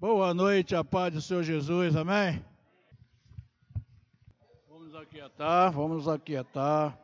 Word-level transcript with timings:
Boa 0.00 0.32
noite, 0.32 0.76
a 0.76 0.84
paz 0.84 1.12
do 1.12 1.20
Senhor 1.20 1.42
Jesus, 1.42 1.96
amém? 1.96 2.40
Vamos 4.68 4.94
aquietar, 4.94 5.72
vamos 5.72 6.06
aquietar. 6.06 6.96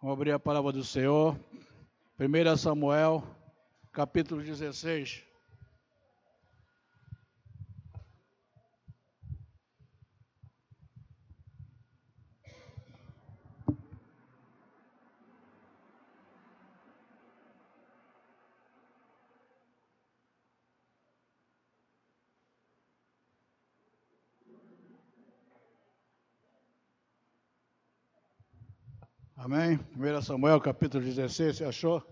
Vamos 0.00 0.16
abrir 0.16 0.30
a 0.30 0.38
palavra 0.38 0.70
do 0.70 0.84
Senhor. 0.84 1.36
1 2.20 2.56
Samuel, 2.56 3.24
capítulo 3.90 4.40
16. 4.44 5.24
Amém? 29.54 29.78
1 29.98 30.22
Samuel 30.22 30.58
capítulo 30.62 31.04
16, 31.04 31.58
você 31.58 31.64
achou? 31.64 32.02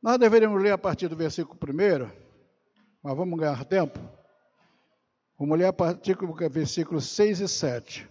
Nós 0.00 0.16
deveríamos 0.16 0.62
ler 0.62 0.70
a 0.70 0.78
partir 0.78 1.08
do 1.08 1.16
versículo 1.16 1.58
1, 1.60 2.08
mas 3.02 3.16
vamos 3.16 3.36
ganhar 3.36 3.64
tempo. 3.64 3.98
Vamos 5.36 5.58
ler 5.58 5.64
a 5.64 5.72
partir 5.72 6.14
do 6.14 6.32
versículo 6.48 7.00
6 7.00 7.40
e 7.40 7.48
7. 7.48 8.08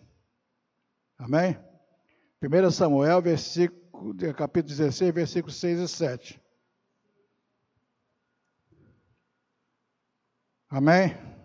Amém? 1.17 1.57
1 2.43 2.71
Samuel, 2.71 3.21
versículo, 3.21 4.13
capítulo 4.35 4.75
16, 4.75 5.13
versículos 5.13 5.55
6 5.55 5.79
e 5.79 5.87
7. 5.87 6.41
Amém? 10.69 11.36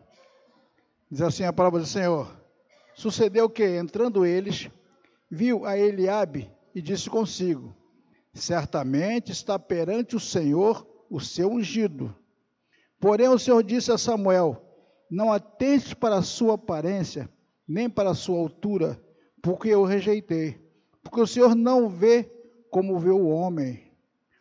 Diz 1.12 1.20
assim 1.20 1.44
a 1.44 1.52
palavra 1.52 1.78
do 1.78 1.84
Senhor. 1.84 2.26
Sucedeu 2.94 3.46
que, 3.50 3.62
entrando 3.62 4.24
eles, 4.24 4.70
viu 5.30 5.66
a 5.66 5.76
Eliabe 5.76 6.50
e 6.74 6.80
disse 6.80 7.10
consigo: 7.10 7.76
Certamente 8.32 9.30
está 9.30 9.58
perante 9.58 10.16
o 10.16 10.20
Senhor 10.20 10.88
o 11.10 11.20
seu 11.20 11.50
ungido. 11.50 12.16
Porém 12.98 13.28
o 13.28 13.38
Senhor 13.38 13.62
disse 13.62 13.92
a 13.92 13.98
Samuel: 13.98 14.64
Não 15.10 15.30
atente 15.30 15.94
para 15.94 16.16
a 16.16 16.22
sua 16.22 16.54
aparência, 16.54 17.28
nem 17.68 17.90
para 17.90 18.12
a 18.12 18.14
sua 18.14 18.38
altura, 18.38 18.98
porque 19.42 19.68
eu 19.68 19.84
rejeitei. 19.84 20.66
Porque 21.02 21.20
o 21.20 21.26
Senhor 21.26 21.54
não 21.54 21.90
vê 21.90 22.24
como 22.70 22.98
vê 22.98 23.10
o 23.10 23.28
homem. 23.28 23.82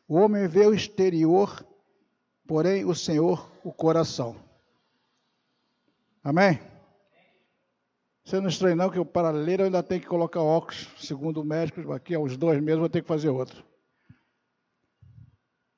O 0.08 0.16
homem 0.16 0.47
vê 0.47 0.66
o 0.66 0.73
exterior, 0.73 1.67
porém 2.47 2.86
o 2.86 2.95
Senhor 2.95 3.52
o 3.61 3.73
coração. 3.73 4.50
Amém? 6.23 6.59
Você 8.23 8.39
não 8.39 8.50
estranha 8.50 8.75
não 8.75 8.89
que 8.89 9.00
o 9.00 9.05
paralelo 9.05 9.64
ainda 9.64 9.81
tem 9.81 10.00
que 10.00 10.05
colocar 10.05 10.41
óculos, 10.41 10.88
segundo 10.97 11.41
o 11.41 11.44
médico, 11.44 11.91
aqui 11.91 12.14
aos 12.14 12.38
dois 12.38 12.61
meses 12.61 12.80
vou 12.80 12.89
ter 12.89 13.02
que 13.02 13.08
fazer 13.08 13.30
outro. 13.30 13.64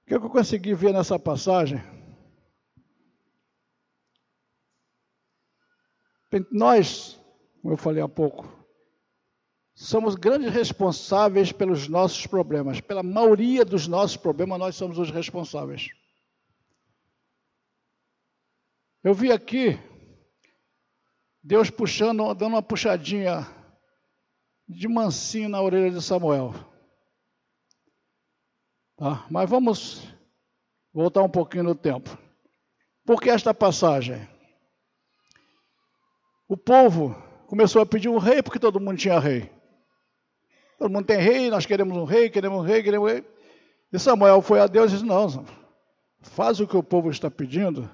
O 0.02 0.05
que 0.05 0.14
eu 0.14 0.30
consegui 0.30 0.73
ver 0.73 0.94
nessa 0.94 1.17
passagem? 1.17 1.81
Nós, 6.52 7.19
como 7.61 7.73
eu 7.73 7.77
falei 7.77 8.03
há 8.03 8.09
pouco, 8.09 8.45
somos 9.73 10.16
grandes 10.16 10.52
responsáveis 10.52 11.52
pelos 11.52 11.88
nossos 11.88 12.27
problemas. 12.27 12.81
Pela 12.81 13.03
maioria 13.03 13.64
dos 13.64 13.88
nossos 13.88 14.17
problemas, 14.17 14.59
nós 14.59 14.75
somos 14.75 14.99
os 14.99 15.09
responsáveis. 15.09 15.89
Eu 19.03 19.14
vi 19.14 19.31
aqui 19.31 19.80
Deus 21.43 21.70
puxando, 21.70 22.33
dando 22.33 22.54
uma 22.54 22.61
puxadinha 22.61 23.45
de 24.65 24.87
mansinho 24.87 25.49
na 25.49 25.61
orelha 25.61 25.92
de 25.92 26.02
Samuel. 26.02 26.54
Tá? 28.95 29.26
Mas 29.30 29.49
vamos 29.49 30.08
voltar 30.93 31.21
um 31.21 31.30
pouquinho 31.30 31.65
no 31.65 31.76
tempo. 31.76 32.17
Por 33.05 33.21
que 33.21 33.30
esta 33.30 33.54
passagem? 33.54 34.26
O 36.48 36.55
povo 36.55 37.14
começou 37.48 37.81
a 37.81 37.86
pedir 37.86 38.08
um 38.08 38.17
rei 38.17 38.42
porque 38.42 38.60
todo 38.60 38.80
mundo 38.80 38.98
tinha 38.98 39.20
rei. 39.20 39.52
Todo 40.80 40.92
mundo 40.92 41.05
tem 41.05 41.17
rei, 41.17 41.49
nós 41.49 41.65
queremos 41.65 41.98
um 41.98 42.05
rei, 42.05 42.30
queremos 42.30 42.60
um 42.60 42.65
rei, 42.65 42.81
queremos 42.81 43.10
um 43.10 43.14
rei. 43.14 43.25
E 43.92 43.99
Samuel 43.99 44.42
foi 44.42 44.61
a 44.61 44.67
Deus 44.67 44.92
e 44.92 44.95
disse: 44.95 45.05
Não, 45.05 45.45
faz 46.21 46.61
o 46.61 46.67
que 46.67 46.77
o 46.77 46.83
povo 46.83 47.11
está 47.11 47.30
pedindo, 47.30 47.89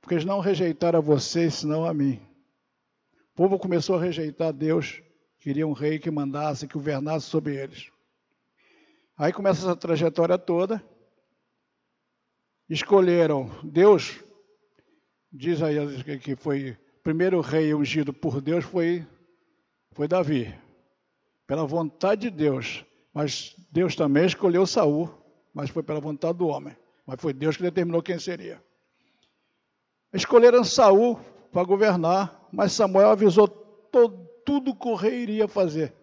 porque 0.00 0.14
eles 0.14 0.26
não 0.26 0.40
rejeitaram 0.40 0.98
a 0.98 1.02
vocês, 1.02 1.54
senão 1.54 1.86
a 1.86 1.94
mim. 1.94 2.20
O 3.32 3.34
povo 3.34 3.58
começou 3.58 3.96
a 3.96 4.00
rejeitar 4.00 4.52
Deus, 4.52 5.02
queria 5.38 5.66
um 5.66 5.72
rei 5.72 5.98
que 5.98 6.10
mandasse, 6.10 6.66
que 6.66 6.74
governasse 6.74 7.26
sobre 7.26 7.56
eles. 7.56 7.90
Aí 9.16 9.32
começa 9.32 9.60
essa 9.62 9.74
trajetória 9.74 10.36
toda. 10.36 10.84
Escolheram 12.68 13.50
Deus, 13.64 14.22
diz 15.32 15.62
aí 15.62 16.18
que 16.18 16.36
foi 16.36 16.72
o 16.72 17.02
primeiro 17.02 17.40
rei 17.40 17.74
ungido 17.74 18.12
por 18.12 18.40
Deus 18.40 18.64
foi 18.64 19.06
foi 19.92 20.06
Davi. 20.06 20.54
Pela 21.46 21.66
vontade 21.66 22.22
de 22.22 22.30
Deus, 22.30 22.84
mas 23.14 23.56
Deus 23.70 23.96
também 23.96 24.26
escolheu 24.26 24.66
Saul, 24.66 25.10
mas 25.54 25.70
foi 25.70 25.82
pela 25.82 26.00
vontade 26.00 26.38
do 26.38 26.48
homem. 26.48 26.76
Mas 27.06 27.20
foi 27.20 27.32
Deus 27.32 27.56
que 27.56 27.62
determinou 27.62 28.02
quem 28.02 28.18
seria. 28.18 28.62
Escolheram 30.12 30.64
Saul 30.64 31.18
para 31.50 31.64
governar, 31.64 32.41
mas 32.52 32.72
Samuel 32.72 33.10
avisou 33.10 33.48
todo, 33.48 34.28
tudo 34.44 34.74
que 34.74 34.88
o 34.88 34.94
rei 34.94 35.22
iria 35.22 35.48
fazer. 35.48 35.94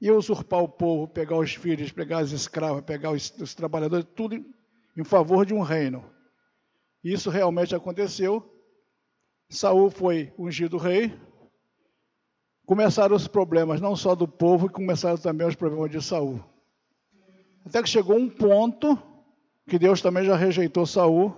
Ia 0.00 0.14
usurpar 0.14 0.62
o 0.62 0.68
povo, 0.68 1.06
pegar 1.06 1.36
os 1.36 1.54
filhos, 1.54 1.92
pegar 1.92 2.18
as 2.18 2.30
escravas, 2.30 2.82
pegar 2.84 3.10
os, 3.10 3.30
os 3.38 3.54
trabalhadores, 3.54 4.06
tudo 4.16 4.34
em, 4.34 4.54
em 4.96 5.04
favor 5.04 5.44
de 5.44 5.52
um 5.52 5.60
reino. 5.60 6.04
Isso 7.02 7.28
realmente 7.28 7.74
aconteceu. 7.74 8.50
Saul 9.50 9.90
foi 9.90 10.32
ungido 10.38 10.78
rei. 10.78 11.14
Começaram 12.64 13.14
os 13.14 13.28
problemas, 13.28 13.80
não 13.80 13.94
só 13.94 14.14
do 14.14 14.26
povo, 14.26 14.70
começaram 14.70 15.18
também 15.18 15.46
os 15.46 15.54
problemas 15.54 15.90
de 15.90 16.00
Saul. 16.00 16.42
Até 17.66 17.82
que 17.82 17.88
chegou 17.88 18.16
um 18.16 18.28
ponto 18.28 18.98
que 19.68 19.78
Deus 19.78 20.00
também 20.00 20.24
já 20.24 20.36
rejeitou 20.36 20.86
Saul 20.86 21.34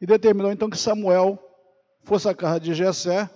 e 0.00 0.06
determinou 0.06 0.52
então 0.52 0.68
que 0.68 0.76
Samuel 0.76 1.38
fosse 2.02 2.28
à 2.28 2.34
casa 2.34 2.60
de 2.60 2.74
Jessé, 2.74 3.28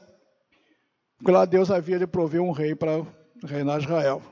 porque 1.19 1.31
lá 1.31 1.45
Deus 1.45 1.71
havia 1.71 1.99
de 1.99 2.07
prover 2.07 2.41
um 2.41 2.51
rei 2.51 2.75
para 2.75 3.05
reinar 3.43 3.81
Israel. 3.81 4.23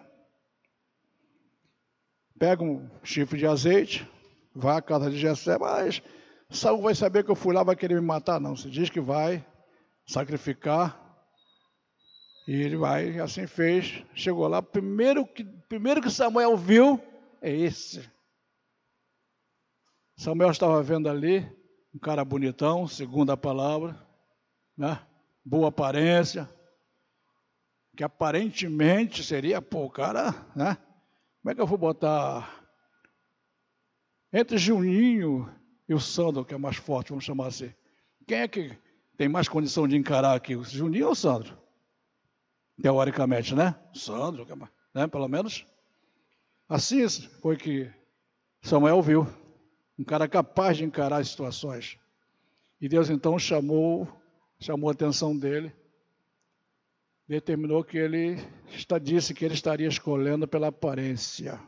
Pega 2.38 2.62
um 2.62 2.88
chifre 3.02 3.38
de 3.38 3.46
azeite, 3.46 4.08
vai 4.54 4.76
à 4.76 4.82
casa 4.82 5.10
de 5.10 5.18
Jessé, 5.18 5.56
mas 5.58 6.02
Saul 6.50 6.82
vai 6.82 6.94
saber 6.94 7.24
que 7.24 7.30
eu 7.30 7.36
fui 7.36 7.54
lá, 7.54 7.62
vai 7.62 7.76
querer 7.76 7.94
me 7.94 8.06
matar? 8.06 8.40
Não, 8.40 8.56
se 8.56 8.68
diz 8.68 8.90
que 8.90 9.00
vai 9.00 9.44
sacrificar, 10.06 11.00
e 12.46 12.60
ele 12.60 12.76
vai, 12.76 13.20
assim 13.20 13.46
fez, 13.46 14.04
chegou 14.14 14.48
lá, 14.48 14.60
primeiro 14.60 15.24
que, 15.24 15.44
primeiro 15.68 16.02
que 16.02 16.10
Samuel 16.10 16.56
viu, 16.56 17.00
é 17.40 17.50
esse. 17.54 18.10
Samuel 20.16 20.50
estava 20.50 20.82
vendo 20.82 21.08
ali, 21.08 21.48
um 21.94 21.98
cara 21.98 22.24
bonitão, 22.24 22.86
segundo 22.86 23.30
a 23.30 23.36
palavra, 23.36 23.96
né? 24.76 25.00
boa 25.44 25.68
aparência, 25.68 26.48
que 27.96 28.04
aparentemente 28.04 29.22
seria, 29.22 29.60
pô, 29.60 29.84
o 29.84 29.90
cara, 29.90 30.32
né? 30.56 30.76
Como 31.40 31.50
é 31.50 31.54
que 31.54 31.60
eu 31.60 31.66
vou 31.66 31.76
botar 31.76 32.62
entre 34.32 34.56
Juninho 34.56 35.52
e 35.88 35.94
o 35.94 36.00
Sandro, 36.00 36.44
que 36.44 36.54
é 36.54 36.58
mais 36.58 36.76
forte, 36.76 37.10
vamos 37.10 37.24
chamar 37.24 37.48
assim? 37.48 37.72
Quem 38.26 38.38
é 38.38 38.48
que 38.48 38.78
tem 39.16 39.28
mais 39.28 39.48
condição 39.48 39.86
de 39.86 39.96
encarar 39.96 40.34
aqui, 40.34 40.56
o 40.56 40.64
Juninho 40.64 41.06
ou 41.06 41.12
o 41.12 41.16
Sandro? 41.16 41.58
Teoricamente, 42.80 43.54
né? 43.54 43.74
Sandro, 43.92 44.46
né? 44.94 45.06
pelo 45.06 45.28
menos. 45.28 45.66
Assim 46.68 47.06
foi 47.40 47.56
que 47.56 47.92
Samuel 48.62 49.02
viu 49.02 49.26
um 49.98 50.04
cara 50.04 50.26
capaz 50.26 50.78
de 50.78 50.84
encarar 50.84 51.18
as 51.18 51.28
situações. 51.28 51.98
E 52.80 52.88
Deus 52.88 53.10
então 53.10 53.38
chamou, 53.38 54.08
chamou 54.62 54.88
a 54.88 54.92
atenção 54.92 55.36
dele, 55.36 55.74
determinou 57.26 57.82
que 57.82 57.98
ele 57.98 58.36
disse 59.02 59.34
que 59.34 59.44
ele 59.44 59.54
estaria 59.54 59.88
escolhendo 59.88 60.46
pela 60.46 60.68
aparência. 60.68 61.60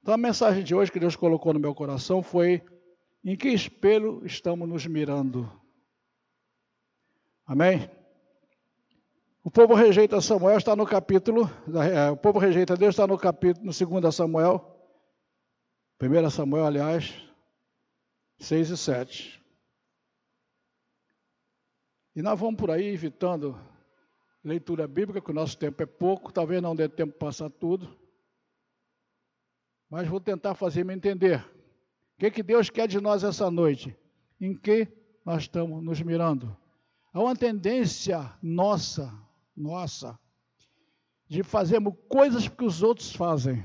Então 0.00 0.14
a 0.14 0.18
mensagem 0.18 0.62
de 0.62 0.74
hoje 0.74 0.92
que 0.92 1.00
Deus 1.00 1.16
colocou 1.16 1.52
no 1.52 1.60
meu 1.60 1.74
coração 1.74 2.22
foi: 2.22 2.62
em 3.24 3.36
que 3.36 3.48
espelho 3.48 4.24
estamos 4.24 4.68
nos 4.68 4.86
mirando? 4.86 5.50
Amém? 7.44 7.90
O 9.44 9.50
povo 9.50 9.74
rejeita 9.74 10.20
Samuel, 10.20 10.58
está 10.58 10.76
no 10.76 10.86
capítulo, 10.86 11.50
é, 11.92 12.10
o 12.10 12.16
povo 12.16 12.38
rejeita 12.38 12.76
Deus, 12.76 12.94
está 12.94 13.08
no 13.08 13.18
capítulo, 13.18 13.66
no 13.66 14.00
2 14.00 14.14
Samuel, 14.14 14.64
1 16.00 16.30
Samuel, 16.30 16.66
aliás, 16.66 17.12
6 18.38 18.70
e 18.70 18.76
7. 18.76 19.41
E 22.14 22.20
nós 22.20 22.38
vamos 22.38 22.56
por 22.56 22.70
aí 22.70 22.86
evitando 22.88 23.58
leitura 24.44 24.86
bíblica, 24.86 25.20
que 25.20 25.30
o 25.30 25.34
nosso 25.34 25.56
tempo 25.56 25.82
é 25.82 25.86
pouco, 25.86 26.32
talvez 26.32 26.60
não 26.60 26.76
dê 26.76 26.88
tempo 26.88 27.12
para 27.12 27.28
passar 27.28 27.48
tudo. 27.48 27.96
Mas 29.88 30.08
vou 30.08 30.20
tentar 30.20 30.54
fazer 30.54 30.84
me 30.84 30.94
entender. 30.94 31.44
O 32.16 32.18
que, 32.18 32.30
que 32.30 32.42
Deus 32.42 32.68
quer 32.68 32.86
de 32.86 33.00
nós 33.00 33.24
essa 33.24 33.50
noite? 33.50 33.96
Em 34.40 34.54
que 34.54 34.88
nós 35.24 35.42
estamos 35.42 35.82
nos 35.82 36.00
mirando? 36.02 36.56
Há 37.12 37.20
uma 37.20 37.36
tendência 37.36 38.32
nossa, 38.42 39.12
nossa, 39.56 40.18
de 41.28 41.42
fazermos 41.42 41.94
coisas 42.08 42.48
que 42.48 42.64
os 42.64 42.82
outros 42.82 43.14
fazem. 43.14 43.64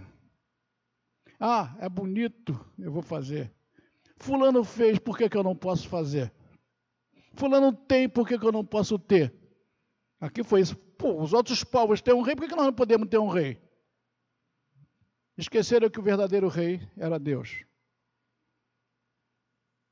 Ah, 1.39 1.75
é 1.79 1.89
bonito, 1.89 2.59
eu 2.79 2.91
vou 2.91 3.01
fazer. 3.01 3.53
Fulano 4.17 4.63
fez, 4.63 4.99
por 4.99 5.17
que, 5.17 5.29
que 5.29 5.37
eu 5.37 5.43
não 5.43 5.55
posso 5.55 5.87
fazer? 5.87 6.33
Fulano 7.37 7.71
tem, 7.71 8.09
por 8.09 8.27
que, 8.27 8.37
que 8.37 8.45
eu 8.45 8.51
não 8.51 8.65
posso 8.65 8.97
ter? 8.97 9.33
Aqui 10.19 10.43
foi 10.43 10.61
isso. 10.61 10.75
Pô, 10.75 11.21
os 11.21 11.31
outros 11.31 11.63
povos 11.63 12.01
têm 12.01 12.13
um 12.13 12.21
rei, 12.21 12.35
por 12.35 12.43
que, 12.43 12.49
que 12.49 12.55
nós 12.55 12.65
não 12.65 12.73
podemos 12.73 13.07
ter 13.07 13.19
um 13.19 13.29
rei? 13.29 13.61
Esqueceram 15.37 15.89
que 15.89 15.99
o 15.99 16.03
verdadeiro 16.03 16.47
rei 16.47 16.81
era 16.97 17.19
Deus. 17.19 17.63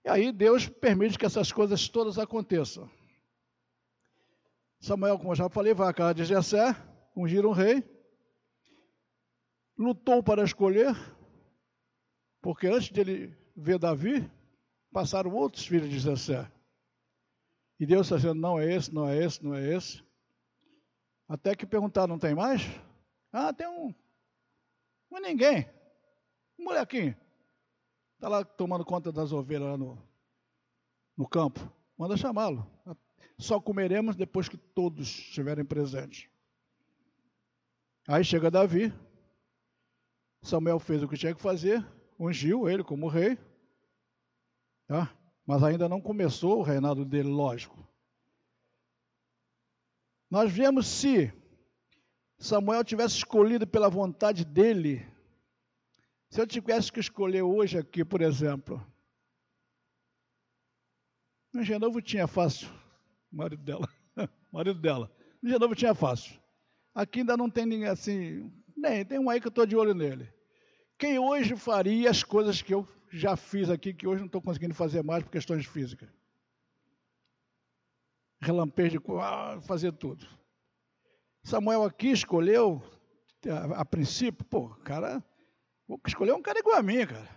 E 0.04 0.10
aí 0.10 0.32
Deus 0.32 0.68
permite 0.68 1.18
que 1.18 1.26
essas 1.26 1.52
coisas 1.52 1.88
todas 1.88 2.18
aconteçam. 2.18 2.90
Samuel, 4.80 5.18
como 5.18 5.32
eu 5.32 5.36
já 5.36 5.50
falei, 5.50 5.74
vai 5.74 5.90
à 5.90 5.94
casa 5.94 6.14
de 6.16 6.26
Jessé, 6.26 6.76
ungir 7.16 7.46
um 7.46 7.52
rei, 7.52 7.84
lutou 9.78 10.22
para 10.22 10.44
escolher, 10.44 10.96
porque 12.42 12.68
antes 12.68 12.90
de 12.90 13.02
ele 13.02 13.38
ver 13.56 13.80
Davi, 13.80 14.30
passaram 14.92 15.34
outros 15.34 15.66
filhos 15.66 15.90
de 15.90 16.00
Jessé. 16.00 16.52
E 17.80 17.86
Deus 17.86 18.08
está 18.08 18.16
dizendo, 18.16 18.40
não 18.40 18.60
é 18.60 18.74
esse, 18.74 18.94
não 18.94 19.08
é 19.08 19.18
esse, 19.18 19.44
não 19.44 19.54
é 19.54 19.76
esse. 19.76 20.04
Até 21.28 21.56
que 21.56 21.66
perguntaram, 21.66 22.08
não 22.08 22.20
tem 22.20 22.34
mais? 22.34 22.62
Ah, 23.32 23.52
tem 23.52 23.68
um. 23.68 23.94
É 25.14 25.20
ninguém. 25.20 25.68
Um 26.60 26.66
molequinho. 26.66 27.16
Está 28.16 28.30
lá 28.30 28.44
tomando 28.44 28.86
conta 28.86 29.12
das 29.12 29.32
ovelhas 29.32 29.70
lá 29.70 29.78
no, 29.78 29.98
no 31.18 31.28
campo. 31.28 31.60
Manda 31.98 32.18
chamá-lo. 32.18 32.70
Só 33.38 33.60
comeremos 33.60 34.16
depois 34.16 34.48
que 34.48 34.58
todos 34.58 35.08
estiverem 35.08 35.66
presentes. 35.66 36.30
Aí 38.08 38.24
chega 38.24 38.52
Davi. 38.52 38.94
Samuel 40.42 40.80
fez 40.80 41.02
o 41.02 41.08
que 41.08 41.18
tinha 41.18 41.34
que 41.34 41.42
fazer, 41.42 41.84
ungiu 42.20 42.70
ele 42.70 42.84
como 42.84 43.08
rei. 43.08 43.36
Tá? 44.88 45.12
Mas 45.46 45.64
ainda 45.64 45.88
não 45.88 46.02
começou 46.02 46.60
o 46.60 46.64
reinado 46.64 47.06
dele, 47.06 47.30
lógico. 47.30 47.88
Nós 50.30 50.52
vemos 50.52 50.88
se 50.88 51.32
Samuel 52.38 52.84
tivesse 52.84 53.18
escolhido 53.18 53.66
pela 53.66 53.90
vontade 53.90 54.44
dele, 54.44 55.06
se 56.30 56.42
eu 56.42 56.48
tivesse 56.48 56.92
que 56.92 57.00
escolher 57.00 57.44
hoje 57.44 57.78
aqui, 57.78 58.04
por 58.04 58.22
exemplo, 58.22 58.86
no 61.54 61.64
Genovo 61.64 62.02
tinha 62.02 62.28
fácil, 62.28 62.68
marido 63.32 63.64
dela, 63.64 63.88
marido 64.52 64.80
dela, 64.80 65.12
no 65.42 65.50
Genovo 65.50 65.76
tinha 65.76 65.96
fácil. 65.96 66.38
Aqui 66.94 67.20
ainda 67.20 67.38
não 67.38 67.50
tem 67.50 67.66
ninguém 67.66 67.88
assim, 67.88 68.52
nem, 68.76 69.06
tem 69.06 69.20
um 69.20 69.30
aí 69.30 69.40
que 69.40 69.48
eu 69.48 69.50
estou 69.50 69.66
de 69.66 69.76
olho 69.76 69.94
nele. 69.94 70.34
Quem 70.98 71.20
hoje 71.20 71.56
faria 71.56 72.10
as 72.10 72.24
coisas 72.24 72.62
que 72.62 72.74
eu 72.74 72.86
já 73.12 73.36
fiz 73.36 73.70
aqui, 73.70 73.94
que 73.94 74.08
hoje 74.08 74.20
não 74.20 74.28
estou 74.28 74.42
conseguindo 74.42 74.74
fazer 74.74 75.04
mais 75.04 75.24
por 75.24 75.32
questões 75.32 75.66
físicas. 75.66 76.10
Relampejo 78.42 79.00
de 79.00 79.06
ah, 79.20 79.60
fazer 79.62 79.92
tudo. 79.94 80.28
Samuel 81.44 81.84
aqui 81.84 82.08
escolheu, 82.08 82.82
a, 83.48 83.82
a 83.82 83.86
princípio, 83.86 84.46
pô, 84.46 84.70
cara, 84.84 85.24
vou 85.88 86.00
escolher 86.06 86.34
um 86.34 86.42
cara 86.42 86.60
igual 86.60 86.78
a 86.78 86.84
mim, 86.84 87.06
cara. 87.06 87.30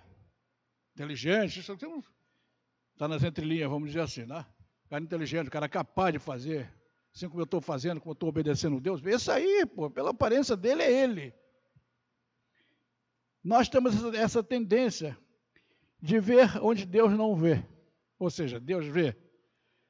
Inteligente, 0.95 1.61
está 1.61 3.07
nas 3.07 3.23
entrelinhas, 3.23 3.71
vamos 3.71 3.89
dizer 3.89 4.01
assim, 4.01 4.25
né? 4.25 4.45
Cara 4.89 5.05
inteligente, 5.05 5.51
cara 5.51 5.69
capaz 5.69 6.13
de 6.13 6.19
fazer, 6.19 6.73
assim 7.15 7.29
como 7.29 7.41
eu 7.41 7.45
estou 7.45 7.61
fazendo, 7.61 8.01
como 8.01 8.11
eu 8.11 8.15
estou 8.15 8.29
obedecendo 8.29 8.77
a 8.79 8.81
Deus. 8.81 9.05
Esse 9.05 9.31
aí, 9.31 9.67
pô, 9.67 9.91
pela 9.91 10.11
aparência 10.11 10.57
dele, 10.57 10.83
é 10.83 10.91
ele. 10.91 11.35
Nós 13.45 13.69
temos 13.69 14.03
essa 14.15 14.43
tendência 14.43 15.17
de 16.01 16.21
ver 16.21 16.63
onde 16.63 16.87
Deus 16.87 17.13
não 17.13 17.35
vê. 17.35 17.65
Ou 18.19 18.31
seja, 18.31 18.59
Deus 18.59 18.87
vê. 18.87 19.17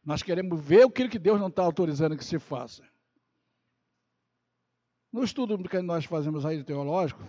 Nós 0.05 0.23
queremos 0.23 0.61
ver 0.61 0.87
aquilo 0.87 1.09
que 1.09 1.19
Deus 1.19 1.39
não 1.39 1.49
está 1.49 1.63
autorizando 1.63 2.17
que 2.17 2.25
se 2.25 2.39
faça. 2.39 2.83
No 5.13 5.25
estudo 5.25 5.59
que 5.69 5.81
nós 5.81 6.05
fazemos 6.05 6.45
aí 6.45 6.63
teológico, 6.63 7.23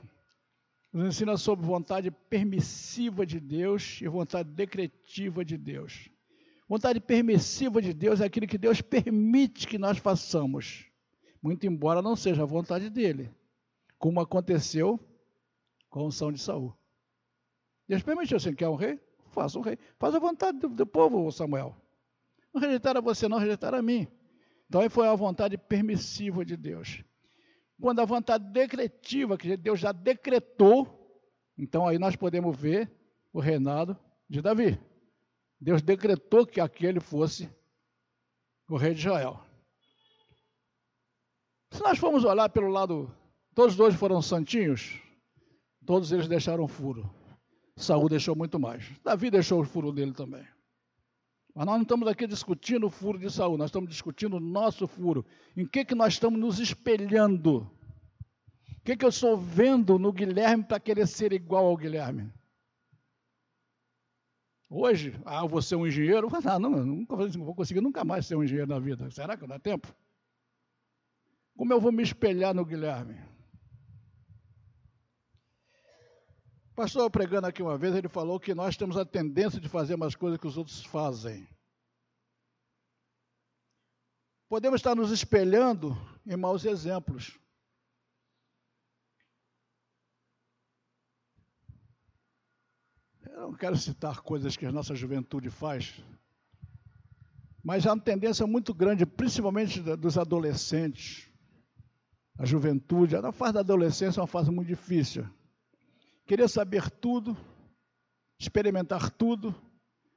nos 0.91 1.05
ensina 1.05 1.37
sobre 1.37 1.65
vontade 1.65 2.11
permissiva 2.11 3.25
de 3.25 3.39
Deus 3.39 3.99
e 4.01 4.07
vontade 4.07 4.49
decretiva 4.49 5.45
de 5.45 5.57
Deus. 5.57 6.09
Vontade 6.67 6.99
permissiva 6.99 7.81
de 7.81 7.93
Deus 7.93 8.21
é 8.21 8.25
aquilo 8.25 8.47
que 8.47 8.57
Deus 8.57 8.81
permite 8.81 9.67
que 9.67 9.77
nós 9.77 9.97
façamos, 9.97 10.85
muito 11.41 11.65
embora 11.65 12.01
não 12.01 12.15
seja 12.15 12.43
a 12.43 12.45
vontade 12.45 12.89
dele, 12.89 13.33
como 13.97 14.19
aconteceu 14.19 14.99
com 15.89 16.01
a 16.01 16.03
unção 16.03 16.31
de 16.31 16.39
Saul. 16.39 16.75
Deus 17.89 18.03
permitiu, 18.03 18.37
assim, 18.37 18.53
quer 18.53 18.69
um 18.69 18.75
rei? 18.75 18.99
Faça 19.31 19.57
um 19.57 19.63
rei. 19.63 19.75
Faz 19.97 20.13
a 20.13 20.19
vontade 20.19 20.59
do, 20.59 20.69
do 20.69 20.85
povo, 20.85 21.31
Samuel. 21.31 21.75
Não 22.53 22.61
rejeitaram 22.61 23.01
você, 23.01 23.27
não 23.27 23.39
rejeitaram 23.39 23.79
a 23.79 23.81
mim. 23.81 24.07
Então 24.67 24.81
aí 24.81 24.89
foi 24.89 25.07
a 25.07 25.15
vontade 25.15 25.57
permissiva 25.57 26.45
de 26.45 26.55
Deus. 26.55 27.03
Quando 27.81 27.99
a 27.99 28.05
vontade 28.05 28.45
decretiva, 28.51 29.35
que 29.39 29.57
Deus 29.57 29.79
já 29.79 29.91
decretou, 29.91 31.19
então 31.57 31.87
aí 31.87 31.97
nós 31.97 32.15
podemos 32.15 32.55
ver 32.55 32.91
o 33.33 33.39
reinado 33.39 33.97
de 34.29 34.39
Davi. 34.39 34.79
Deus 35.59 35.81
decretou 35.81 36.45
que 36.45 36.61
aquele 36.61 36.99
fosse 36.99 37.49
o 38.69 38.77
rei 38.77 38.93
de 38.93 38.99
Israel. 38.99 39.43
Se 41.71 41.81
nós 41.81 41.97
formos 41.97 42.23
olhar 42.23 42.49
pelo 42.49 42.67
lado, 42.67 43.11
todos 43.55 43.75
dois 43.75 43.95
foram 43.95 44.21
santinhos, 44.21 45.01
todos 45.87 46.11
eles 46.11 46.27
deixaram 46.27 46.67
furo. 46.67 47.18
Saul 47.79 48.09
deixou 48.09 48.35
muito 48.35 48.59
mais. 48.59 48.91
Davi 49.03 49.31
deixou 49.31 49.61
o 49.61 49.65
furo 49.65 49.91
dele 49.91 50.11
também. 50.11 50.45
Mas 51.55 51.65
nós 51.65 51.75
não 51.75 51.83
estamos 51.83 52.07
aqui 52.07 52.27
discutindo 52.27 52.87
o 52.87 52.89
furo 52.89 53.17
de 53.17 53.31
Saul, 53.31 53.57
nós 53.57 53.69
estamos 53.69 53.89
discutindo 53.89 54.35
o 54.35 54.39
nosso 54.39 54.85
furo. 54.85 55.25
Em 55.55 55.65
que, 55.65 55.85
que 55.85 55.95
nós 55.95 56.13
estamos 56.13 56.39
nos 56.39 56.59
espelhando? 56.59 57.59
O 57.59 58.81
que, 58.83 58.97
que 58.97 59.05
eu 59.05 59.09
estou 59.09 59.37
vendo 59.37 59.97
no 59.97 60.11
Guilherme 60.11 60.63
para 60.63 60.79
querer 60.79 61.07
ser 61.07 61.31
igual 61.31 61.65
ao 61.65 61.77
Guilherme? 61.77 62.31
Hoje, 64.69 65.19
ah, 65.25 65.41
eu 65.41 65.47
vou 65.47 65.61
ser 65.61 65.75
um 65.75 65.87
engenheiro? 65.87 66.27
Ah, 66.45 66.59
não, 66.59 66.69
nunca 66.69 67.15
vou 67.15 67.55
conseguir 67.55 67.81
nunca 67.81 68.03
mais 68.03 68.25
ser 68.25 68.35
um 68.35 68.43
engenheiro 68.43 68.69
na 68.69 68.79
vida. 68.79 69.09
Será 69.09 69.35
que 69.37 69.47
dá 69.47 69.57
tempo? 69.57 69.87
Como 71.55 71.73
eu 71.73 71.79
vou 71.79 71.91
me 71.91 72.03
espelhar 72.03 72.53
no 72.53 72.65
Guilherme? 72.65 73.28
Pastor 76.79 77.11
pregando 77.11 77.45
aqui 77.45 77.61
uma 77.61 77.77
vez, 77.77 77.93
ele 77.93 78.07
falou 78.07 78.39
que 78.39 78.55
nós 78.55 78.77
temos 78.77 78.95
a 78.95 79.03
tendência 79.03 79.59
de 79.59 79.67
fazer 79.67 79.97
mais 79.97 80.15
coisas 80.15 80.39
que 80.39 80.47
os 80.47 80.57
outros 80.57 80.85
fazem. 80.85 81.45
Podemos 84.47 84.79
estar 84.79 84.95
nos 84.95 85.11
espelhando 85.11 85.93
em 86.25 86.37
maus 86.37 86.63
exemplos. 86.63 87.37
Eu 93.25 93.41
não 93.41 93.53
quero 93.53 93.75
citar 93.75 94.21
coisas 94.21 94.55
que 94.55 94.65
a 94.65 94.71
nossa 94.71 94.95
juventude 94.95 95.49
faz, 95.49 96.01
mas 97.61 97.85
há 97.85 97.91
uma 97.91 98.01
tendência 98.01 98.47
muito 98.47 98.73
grande, 98.73 99.05
principalmente 99.05 99.81
dos 99.97 100.17
adolescentes. 100.17 101.29
A 102.37 102.45
juventude, 102.45 103.17
a 103.17 103.33
fase 103.33 103.55
da 103.55 103.59
adolescência 103.59 104.21
é 104.21 104.21
uma 104.21 104.27
fase 104.27 104.49
muito 104.49 104.69
difícil 104.69 105.29
querer 106.29 106.47
saber 106.47 106.91
tudo, 106.91 107.35
experimentar 108.37 109.09
tudo. 109.09 109.55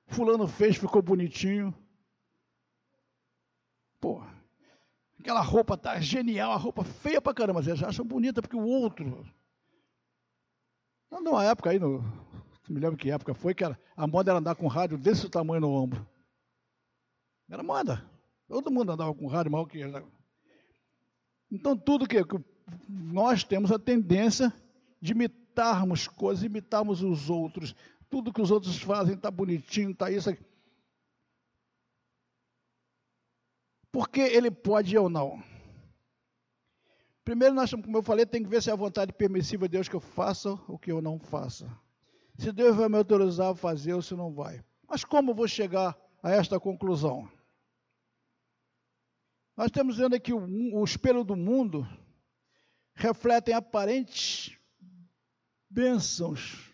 Fulano 0.07 0.47
fez, 0.47 0.77
ficou 0.77 1.01
bonitinho. 1.01 1.75
Pô, 3.99 4.23
aquela 5.19 5.41
roupa 5.41 5.75
tá 5.75 5.99
genial, 6.01 6.53
a 6.53 6.57
roupa 6.57 6.85
feia 6.85 7.23
pra 7.23 7.33
caramba, 7.33 7.63
vocês 7.63 7.83
acham 7.83 8.05
bonita 8.05 8.43
porque 8.43 8.57
o 8.57 8.67
outro. 8.67 9.27
Não, 11.11 11.23
numa 11.23 11.45
época 11.45 11.71
aí, 11.71 11.79
no, 11.79 12.03
não 12.03 12.03
me 12.69 12.79
lembro 12.79 12.99
que 12.99 13.11
época 13.11 13.33
foi, 13.33 13.55
que 13.55 13.65
era, 13.65 13.81
a 13.97 14.07
moda 14.07 14.33
era 14.33 14.39
andar 14.39 14.55
com 14.55 14.67
rádio 14.67 14.99
desse 14.99 15.31
tamanho 15.31 15.63
no 15.63 15.71
ombro. 15.71 16.07
Era 17.49 17.63
moda. 17.63 18.07
Todo 18.49 18.71
mundo 18.71 18.93
andava 18.93 19.15
com 19.15 19.27
rádio, 19.29 19.51
mal 19.51 19.67
que. 19.67 19.81
Então, 21.51 21.75
tudo 21.75 22.07
que 22.07 22.19
nós 22.87 23.45
temos 23.45 23.73
a 23.73 23.79
tendência 23.79 24.53
de 25.01 25.15
imitarmos 25.53 26.09
coisas, 26.09 26.43
imitarmos 26.43 27.03
os 27.03 27.29
outros. 27.29 27.75
Tudo 28.09 28.33
que 28.33 28.41
os 28.41 28.51
outros 28.51 28.81
fazem 28.83 29.15
está 29.15 29.31
bonitinho, 29.31 29.91
está 29.91 30.11
isso 30.11 30.31
aqui. 30.31 30.45
Porque 33.91 34.21
ele 34.21 34.51
pode 34.51 34.97
ou 34.97 35.09
não. 35.09 35.43
Primeiro, 37.25 37.55
nós, 37.55 37.71
como 37.71 37.99
eu 37.99 38.03
falei, 38.03 38.27
tem 38.27 38.43
que 38.43 38.49
ver 38.49 38.63
se 38.63 38.71
é 38.71 38.73
a 38.73 38.77
vontade 38.77 39.13
permissiva 39.13 39.69
de 39.69 39.73
Deus 39.73 39.89
que 39.89 39.95
eu 39.95 40.01
faça 40.01 40.59
ou 40.67 40.79
que 40.79 40.91
eu 40.91 41.01
não 41.01 41.19
faça. 41.19 41.71
Se 42.39 42.51
Deus 42.51 42.75
vai 42.75 42.89
me 42.89 42.97
autorizar 42.97 43.51
a 43.51 43.55
fazer 43.55 43.93
ou 43.93 44.03
se 44.03 44.15
não 44.15 44.33
vai. 44.33 44.65
Mas 44.89 45.05
como 45.05 45.35
vou 45.35 45.47
chegar 45.47 45.97
a 46.23 46.31
esta 46.31 46.59
conclusão? 46.59 47.31
Nós 49.57 49.67
estamos 49.67 49.99
vendo 49.99 50.17
aqui 50.17 50.33
o, 50.33 50.41
o 50.75 50.83
espelho 50.83 51.23
do 51.23 51.37
mundo 51.37 51.87
refletem 52.95 53.55
aparentes 53.55 54.59
bênçãos. 55.73 56.71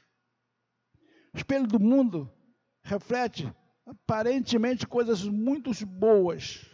O 1.33 1.37
espelho 1.37 1.67
do 1.67 1.79
mundo 1.79 2.31
reflete 2.83 3.53
aparentemente 3.87 4.87
coisas 4.87 5.23
muito 5.25 5.71
boas. 5.87 6.67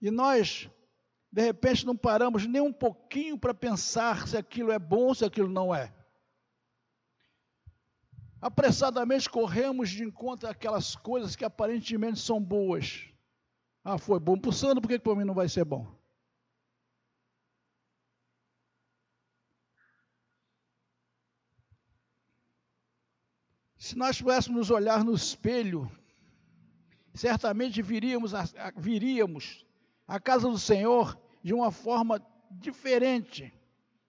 E 0.00 0.10
nós, 0.10 0.68
de 1.32 1.42
repente, 1.42 1.86
não 1.86 1.96
paramos 1.96 2.46
nem 2.46 2.60
um 2.60 2.72
pouquinho 2.72 3.38
para 3.38 3.54
pensar 3.54 4.26
se 4.26 4.36
aquilo 4.36 4.72
é 4.72 4.78
bom 4.78 5.06
ou 5.06 5.14
se 5.14 5.24
aquilo 5.24 5.48
não 5.48 5.74
é. 5.74 5.94
Apressadamente 8.40 9.30
corremos 9.30 9.88
de 9.88 10.04
encontro 10.04 10.48
àquelas 10.48 10.94
coisas 10.94 11.34
que 11.34 11.44
aparentemente 11.44 12.20
são 12.20 12.42
boas. 12.42 13.08
Ah, 13.82 13.96
foi 13.96 14.20
bom 14.20 14.38
para 14.38 14.50
o 14.50 14.52
Sandro, 14.52 14.82
por 14.82 14.88
que 14.88 14.98
para 14.98 15.14
mim 15.14 15.24
não 15.24 15.34
vai 15.34 15.48
ser 15.48 15.64
bom? 15.64 16.03
Se 23.84 23.98
nós 23.98 24.18
pudéssemos 24.18 24.70
olhar 24.70 25.04
no 25.04 25.12
espelho, 25.12 25.92
certamente 27.12 27.82
viríamos 27.82 28.32
a, 28.32 28.42
viríamos 28.74 29.62
a 30.08 30.18
casa 30.18 30.48
do 30.48 30.58
Senhor 30.58 31.20
de 31.42 31.52
uma 31.52 31.70
forma 31.70 32.18
diferente 32.50 33.52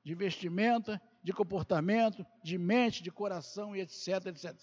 de 0.01 0.15
vestimenta, 0.15 1.01
de 1.21 1.33
comportamento, 1.33 2.25
de 2.41 2.57
mente, 2.57 3.03
de 3.03 3.11
coração 3.11 3.75
e 3.75 3.81
etc, 3.81 4.27
etc. 4.27 4.55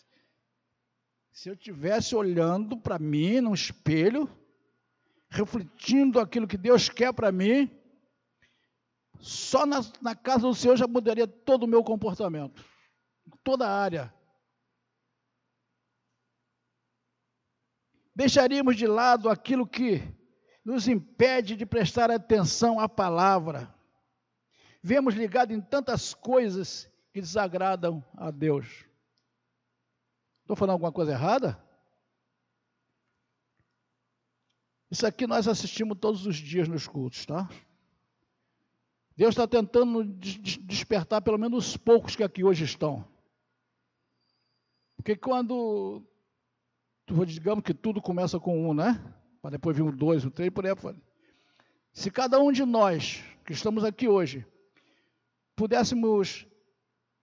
Se 1.31 1.50
eu 1.50 1.54
tivesse 1.54 2.16
olhando 2.16 2.75
para 2.75 2.99
mim 2.99 3.42
no 3.42 3.52
espelho, 3.52 4.26
refletindo 5.28 6.21
aquilo 6.21 6.49
que 6.49 6.57
Deus 6.57 6.88
quer 6.88 7.12
para 7.12 7.31
mim, 7.31 7.71
só 9.21 9.66
na, 9.66 9.85
na, 10.00 10.14
casa 10.14 10.49
do 10.49 10.54
Senhor 10.54 10.78
já 10.78 10.87
mudaria 10.87 11.26
todo 11.26 11.64
o 11.64 11.69
meu 11.69 11.85
comportamento, 11.85 12.64
toda 13.45 13.69
a 13.69 13.78
área. 13.78 14.22
Deixaríamos 18.14 18.76
de 18.76 18.87
lado 18.87 19.28
aquilo 19.28 19.66
que 19.66 20.02
nos 20.64 20.87
impede 20.87 21.57
de 21.57 21.66
prestar 21.66 22.11
atenção 22.11 22.78
à 22.78 22.88
palavra. 22.88 23.75
Vemos 24.83 25.14
ligado 25.14 25.52
em 25.52 25.61
tantas 25.61 26.12
coisas 26.12 26.90
que 27.12 27.21
desagradam 27.21 28.04
a 28.16 28.31
Deus. 28.31 28.85
Estou 30.40 30.57
falando 30.57 30.73
alguma 30.73 30.92
coisa 30.92 31.12
errada? 31.12 31.62
Isso 34.90 35.07
aqui 35.07 35.26
nós 35.26 35.49
assistimos 35.49 35.99
todos 35.99 36.26
os 36.26 36.37
dias 36.37 36.69
nos 36.69 36.87
cultos, 36.87 37.25
tá? 37.25 37.49
Deus 39.16 39.31
está 39.31 39.47
tentando 39.47 40.04
despertar 40.04 41.23
pelo 41.23 41.38
menos 41.38 41.69
os 41.69 41.76
poucos 41.76 42.16
que 42.16 42.23
aqui 42.23 42.45
hoje 42.45 42.64
estão. 42.64 43.07
Porque 44.97 45.16
quando, 45.16 46.07
digamos 47.26 47.62
que 47.62 47.75
tudo 47.75 48.00
começa 48.00 48.38
com 48.40 48.69
um, 48.69 48.75
né? 48.75 49.02
Para 49.40 49.52
depois 49.52 49.76
vir 49.76 49.83
um 49.83 49.90
dois, 49.90 50.25
um 50.25 50.31
três, 50.31 50.50
por 50.50 50.66
aí 50.66 50.75
fora. 50.75 50.97
Se 51.92 52.11
cada 52.11 52.40
um 52.40 52.50
de 52.50 52.64
nós 52.64 53.23
que 53.45 53.52
estamos 53.52 53.85
aqui 53.85 54.09
hoje 54.09 54.47
pudéssemos 55.54 56.47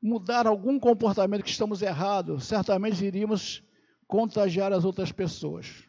mudar 0.01 0.47
algum 0.47 0.79
comportamento 0.79 1.43
que 1.43 1.49
estamos 1.49 1.81
errados, 1.81 2.45
certamente 2.45 3.03
iríamos 3.03 3.63
contagiar 4.07 4.71
as 4.71 4.85
outras 4.85 5.11
pessoas. 5.11 5.87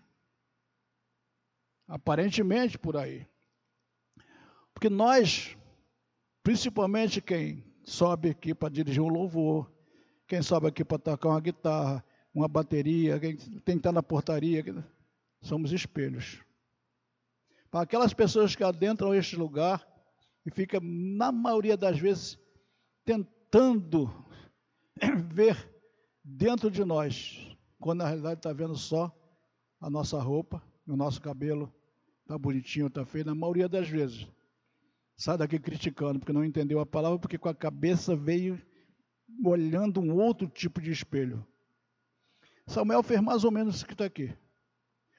Aparentemente 1.86 2.78
por 2.78 2.96
aí. 2.96 3.26
Porque 4.72 4.88
nós, 4.88 5.56
principalmente 6.42 7.20
quem 7.20 7.64
sobe 7.84 8.30
aqui 8.30 8.54
para 8.54 8.68
dirigir 8.68 9.02
um 9.02 9.08
louvor, 9.08 9.70
quem 10.26 10.42
sobe 10.42 10.68
aqui 10.68 10.84
para 10.84 10.98
tocar 10.98 11.28
uma 11.28 11.40
guitarra, 11.40 12.04
uma 12.34 12.48
bateria, 12.48 13.18
quem 13.18 13.36
tem 13.36 13.74
que 13.74 13.78
estar 13.78 13.92
na 13.92 14.02
portaria, 14.02 14.64
somos 15.42 15.72
espelhos. 15.72 16.40
Para 17.70 17.82
aquelas 17.82 18.12
pessoas 18.12 18.54
que 18.54 18.64
adentram 18.64 19.14
este 19.14 19.36
lugar 19.36 19.86
e 20.44 20.50
ficam, 20.50 20.80
na 20.82 21.30
maioria 21.30 21.76
das 21.76 21.98
vezes, 21.98 22.38
tentando 23.04 24.12
ver 25.32 25.56
dentro 26.24 26.70
de 26.70 26.84
nós, 26.84 27.56
quando 27.78 27.98
na 27.98 28.06
realidade 28.06 28.38
está 28.38 28.52
vendo 28.52 28.76
só 28.76 29.14
a 29.80 29.88
nossa 29.88 30.20
roupa, 30.20 30.62
o 30.86 30.96
nosso 30.96 31.20
cabelo, 31.20 31.72
está 32.22 32.36
bonitinho, 32.38 32.86
está 32.86 33.04
feio, 33.04 33.24
na 33.24 33.34
maioria 33.34 33.68
das 33.68 33.88
vezes. 33.88 34.26
Sai 35.16 35.36
daqui 35.36 35.58
criticando, 35.58 36.18
porque 36.18 36.32
não 36.32 36.44
entendeu 36.44 36.80
a 36.80 36.86
palavra, 36.86 37.18
porque 37.18 37.38
com 37.38 37.48
a 37.48 37.54
cabeça 37.54 38.16
veio 38.16 38.60
olhando 39.44 40.00
um 40.00 40.14
outro 40.16 40.48
tipo 40.48 40.80
de 40.80 40.90
espelho. 40.90 41.46
Samuel 42.70 43.02
fez 43.02 43.20
mais 43.20 43.44
ou 43.44 43.50
menos 43.50 43.76
isso 43.76 43.86
que 43.86 43.92
está 43.92 44.04
aqui. 44.04 44.34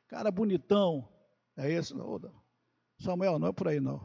Cara 0.08 0.32
bonitão, 0.32 1.08
é 1.56 1.72
esse? 1.72 1.94
Não. 1.94 2.20
Samuel, 3.00 3.40
não 3.40 3.48
é 3.48 3.54
por 3.54 3.68
aí 3.68 3.80
não. 3.80 4.02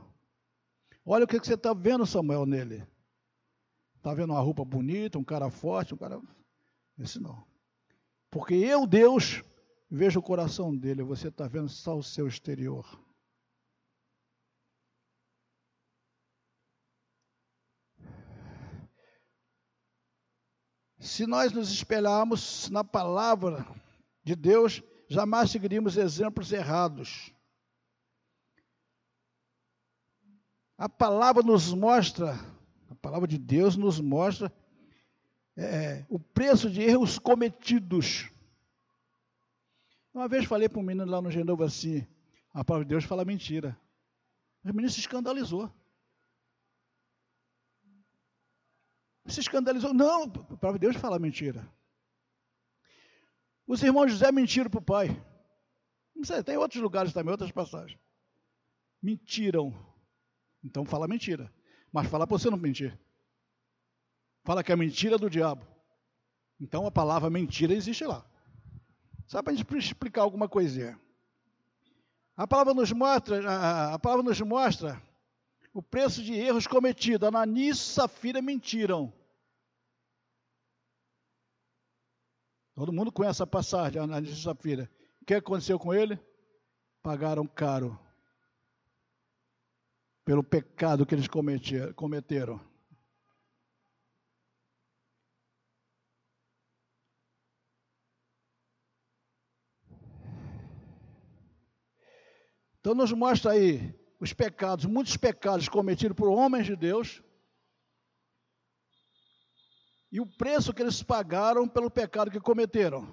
Olha 1.05 1.25
o 1.25 1.27
que, 1.27 1.39
que 1.39 1.47
você 1.47 1.55
está 1.55 1.73
vendo, 1.73 2.05
Samuel, 2.07 2.45
nele. 2.45 2.87
Está 3.97 4.13
vendo 4.15 4.33
uma 4.33 4.41
roupa 4.41 4.65
bonita, 4.65 5.19
um 5.19 5.25
cara 5.25 5.51
forte, 5.51 5.95
um 5.95 5.97
cara. 5.97 6.21
Esse 6.99 7.21
não. 7.21 7.45
Porque 8.31 8.55
eu, 8.55 8.87
Deus, 8.87 9.43
Veja 9.91 10.19
o 10.19 10.23
coração 10.23 10.77
dele, 10.77 11.03
você 11.05 11.29
está 11.29 11.47
vendo 11.47 11.69
só 11.69 11.97
o 11.97 12.03
seu 12.03 12.27
exterior. 12.27 12.85
Se 21.07 21.27
nós 21.27 21.53
nos 21.53 21.71
espelharmos 21.71 22.69
na 22.71 22.83
palavra 22.85 23.67
de 24.23 24.35
Deus, 24.35 24.83
jamais 25.09 25.51
seguiríamos 25.51 25.97
exemplos 25.97 26.53
errados. 26.53 27.33
A 30.77 30.89
palavra 30.89 31.43
nos 31.43 31.73
mostra, 31.73 32.39
a 32.91 32.95
palavra 32.97 33.27
de 33.27 33.39
Deus 33.39 33.77
nos 33.77 34.01
mostra 34.01 34.53
é, 35.57 36.05
o 36.09 36.19
preço 36.19 36.69
de 36.71 36.83
erros 36.83 37.19
cometidos 37.19 38.31
uma 40.17 40.29
vez 40.29 40.47
falei 40.47 40.67
para 40.67 40.81
um 40.81 40.83
menino 40.83 41.05
lá 41.05 41.21
no 41.21 41.31
Genovo 41.31 41.63
assim, 41.63 42.07
a 42.51 42.65
palavra 42.65 42.87
de 42.87 42.89
Deus 42.89 43.05
fala 43.05 43.23
mentira. 43.23 43.79
O 44.65 44.69
menino 44.69 44.89
se 44.89 44.99
escandalizou. 44.99 45.71
Se 49.29 49.41
escandalizou. 49.41 49.93
Não, 49.93 50.25
a 50.25 50.57
palavra 50.57 50.79
de 50.79 50.87
Deus 50.87 50.97
fala 50.97 51.19
mentira. 51.19 51.69
Os 53.67 53.83
irmãos 53.83 54.11
José 54.11 54.31
mentiram 54.31 54.71
para 54.71 54.79
o 54.79 54.83
pai. 54.83 55.25
Não 56.15 56.25
sei, 56.25 56.43
tem 56.43 56.57
outros 56.57 56.81
lugares 56.81 57.13
também, 57.13 57.33
outras 57.33 57.51
passagens. 57.51 57.99
Mentiram. 59.03 59.75
Então 60.65 60.85
fala 60.85 61.09
mentira. 61.09 61.53
Mas 61.93 62.09
fala 62.09 62.27
para 62.27 62.39
você 62.39 62.49
não 62.49 62.57
mentir. 62.57 62.99
Fala 64.45 64.63
que 64.63 64.73
é 64.73 64.77
mentira 64.77 65.19
do 65.19 65.29
diabo. 65.29 65.67
Então 66.61 66.87
a 66.87 66.91
palavra 66.91 67.29
mentira 67.29 67.75
existe 67.75 68.05
lá. 68.05 68.25
Só 69.27 69.43
para 69.43 69.53
a 69.53 69.57
gente 69.57 69.77
explicar 69.77 70.23
alguma 70.23 70.49
coisinha. 70.49 70.99
A 72.37 72.47
palavra 72.47 72.75
nos 72.75 72.93
mostra, 72.93 73.51
a, 73.51 73.95
a 73.95 73.99
palavra 73.99 74.23
nos 74.23 74.41
mostra 74.41 75.03
o 75.75 75.83
preço 75.83 76.23
de 76.23 76.33
erros 76.35 76.67
cometidos. 76.67 77.27
Ananias 77.27 77.79
e 77.79 77.81
Safira 77.81 78.41
mentiram. 78.41 79.13
Todo 82.77 82.93
mundo 82.93 83.11
conhece 83.11 83.43
a 83.43 83.47
passagem, 83.47 84.03
Ananias 84.03 84.37
e 84.37 84.43
Safira. 84.43 84.91
O 85.23 85.25
que 85.25 85.33
aconteceu 85.33 85.79
com 85.79 85.95
ele? 85.95 86.21
Pagaram 87.03 87.47
caro 87.47 87.99
pelo 90.27 90.45
pecado 90.45 91.07
que 91.07 91.15
eles 91.15 91.27
cometeram. 91.27 92.61
Então 102.79 102.95
nos 102.95 103.11
mostra 103.11 103.53
aí 103.53 103.99
os 104.21 104.35
pecados, 104.35 104.85
muitos 104.85 105.17
pecados 105.17 105.67
cometidos 105.67 106.15
por 106.15 106.29
homens 106.29 106.67
de 106.67 106.77
Deus, 106.77 107.23
e 110.17 110.21
o 110.21 110.25
preço 110.25 110.73
que 110.73 110.81
eles 110.81 111.03
pagaram 111.03 111.69
pelo 111.69 111.91
pecado 111.91 112.31
que 112.31 112.41
cometeram. 112.41 113.05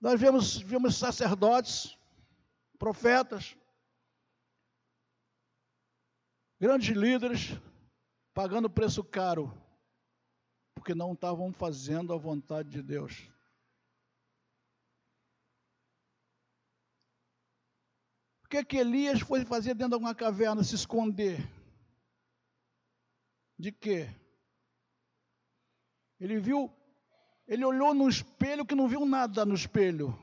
Nós 0.00 0.20
vemos, 0.20 0.58
vemos 0.58 0.96
sacerdotes, 0.96 1.98
profetas, 2.78 3.56
grandes 6.60 6.96
líderes, 6.96 7.48
pagando 8.32 8.70
preço 8.70 9.02
caro, 9.02 9.52
porque 10.76 10.94
não 10.94 11.14
estavam 11.14 11.52
fazendo 11.52 12.12
a 12.12 12.16
vontade 12.16 12.68
de 12.68 12.80
Deus. 12.80 13.28
Que, 18.52 18.58
é 18.58 18.64
que 18.64 18.76
Elias 18.76 19.22
foi 19.22 19.46
fazer 19.46 19.72
dentro 19.72 19.96
de 19.96 20.04
uma 20.04 20.14
caverna, 20.14 20.62
se 20.62 20.74
esconder? 20.74 21.42
De 23.58 23.72
quê? 23.72 24.14
Ele 26.20 26.38
viu 26.38 26.70
ele 27.48 27.64
olhou 27.64 27.94
no 27.94 28.08
espelho 28.08 28.66
que 28.66 28.74
não 28.74 28.86
viu 28.86 29.06
nada 29.06 29.46
no 29.46 29.54
espelho. 29.54 30.16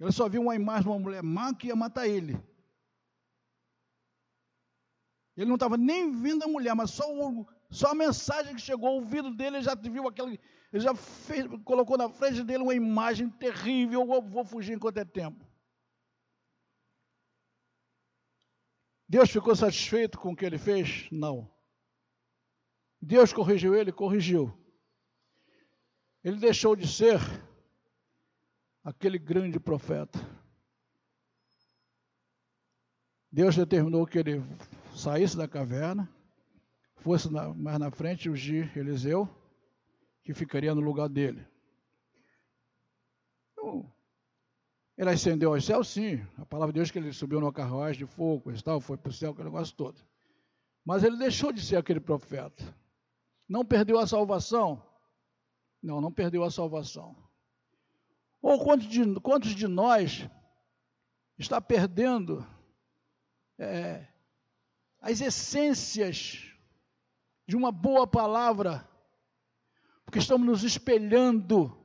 Ele 0.00 0.10
só 0.10 0.26
viu 0.26 0.40
uma 0.40 0.56
imagem 0.56 0.84
de 0.84 0.88
uma 0.88 0.98
mulher 0.98 1.22
má 1.22 1.54
que 1.54 1.66
ia 1.68 1.76
matar 1.76 2.08
ele. 2.08 2.42
Ele 5.36 5.46
não 5.46 5.56
estava 5.56 5.76
nem 5.76 6.10
vendo 6.10 6.44
a 6.44 6.48
mulher, 6.48 6.74
mas 6.74 6.90
só, 6.92 7.04
o, 7.14 7.46
só 7.70 7.90
a 7.90 7.94
mensagem 7.94 8.54
que 8.54 8.60
chegou 8.60 8.88
ao 8.88 8.94
ouvido 8.96 9.34
dele, 9.34 9.58
ele 9.58 9.64
já 9.64 9.74
viu 9.74 10.08
aquele. 10.08 10.40
Ele 10.72 10.82
já 10.82 10.94
fez, 10.94 11.46
colocou 11.62 11.98
na 11.98 12.08
frente 12.08 12.42
dele 12.42 12.62
uma 12.62 12.74
imagem 12.74 13.28
terrível. 13.28 14.00
Eu 14.00 14.22
vou 14.22 14.44
fugir 14.44 14.74
enquanto 14.74 14.96
é 14.96 15.04
tempo. 15.04 15.51
Deus 19.12 19.30
ficou 19.30 19.54
satisfeito 19.54 20.18
com 20.18 20.32
o 20.32 20.36
que 20.36 20.44
ele 20.44 20.58
fez? 20.58 21.06
Não. 21.12 21.48
Deus 23.00 23.32
corrigiu 23.32 23.74
ele? 23.74 23.92
Corrigiu 23.92 24.52
ele 26.22 26.36
deixou 26.36 26.76
de 26.76 26.86
ser 26.86 27.18
aquele 28.84 29.18
grande 29.18 29.58
profeta. 29.58 30.18
Deus 33.30 33.56
determinou 33.56 34.06
que 34.06 34.18
ele 34.18 34.42
saísse 34.94 35.36
da 35.36 35.48
caverna, 35.48 36.08
fosse 36.98 37.32
na, 37.32 37.52
mais 37.54 37.78
na 37.78 37.90
frente 37.90 38.30
ungir 38.30 38.76
Eliseu, 38.76 39.28
que 40.22 40.32
ficaria 40.32 40.74
no 40.74 40.80
lugar 40.80 41.08
dele. 41.08 41.44
Então, 43.52 43.92
ele 44.96 45.10
ascendeu 45.10 45.54
aos 45.54 45.64
céus, 45.64 45.88
sim. 45.88 46.24
A 46.36 46.44
palavra 46.44 46.72
de 46.72 46.78
Deus 46.78 46.90
é 46.90 46.92
que 46.92 46.98
ele 46.98 47.12
subiu 47.12 47.40
numa 47.40 47.52
carruagem 47.52 48.04
de 48.04 48.12
fogo 48.12 48.52
e 48.52 48.62
tal, 48.62 48.80
foi 48.80 48.96
para 48.96 49.10
o 49.10 49.12
céu, 49.12 49.32
aquele 49.32 49.48
negócio 49.48 49.74
todo. 49.74 50.00
Mas 50.84 51.02
ele 51.02 51.16
deixou 51.16 51.52
de 51.52 51.64
ser 51.64 51.76
aquele 51.76 52.00
profeta. 52.00 52.62
Não 53.48 53.64
perdeu 53.64 53.98
a 53.98 54.06
salvação, 54.06 54.82
não, 55.82 56.00
não 56.00 56.12
perdeu 56.12 56.44
a 56.44 56.50
salvação. 56.50 57.16
Ou 58.40 58.62
quantos 58.62 58.88
de, 58.88 59.20
quantos 59.20 59.54
de 59.54 59.66
nós 59.66 60.28
está 61.38 61.60
perdendo 61.60 62.46
é, 63.58 64.06
as 65.00 65.20
essências 65.20 66.52
de 67.46 67.56
uma 67.56 67.72
boa 67.72 68.06
palavra, 68.06 68.88
porque 70.04 70.18
estamos 70.18 70.46
nos 70.46 70.64
espelhando 70.64 71.76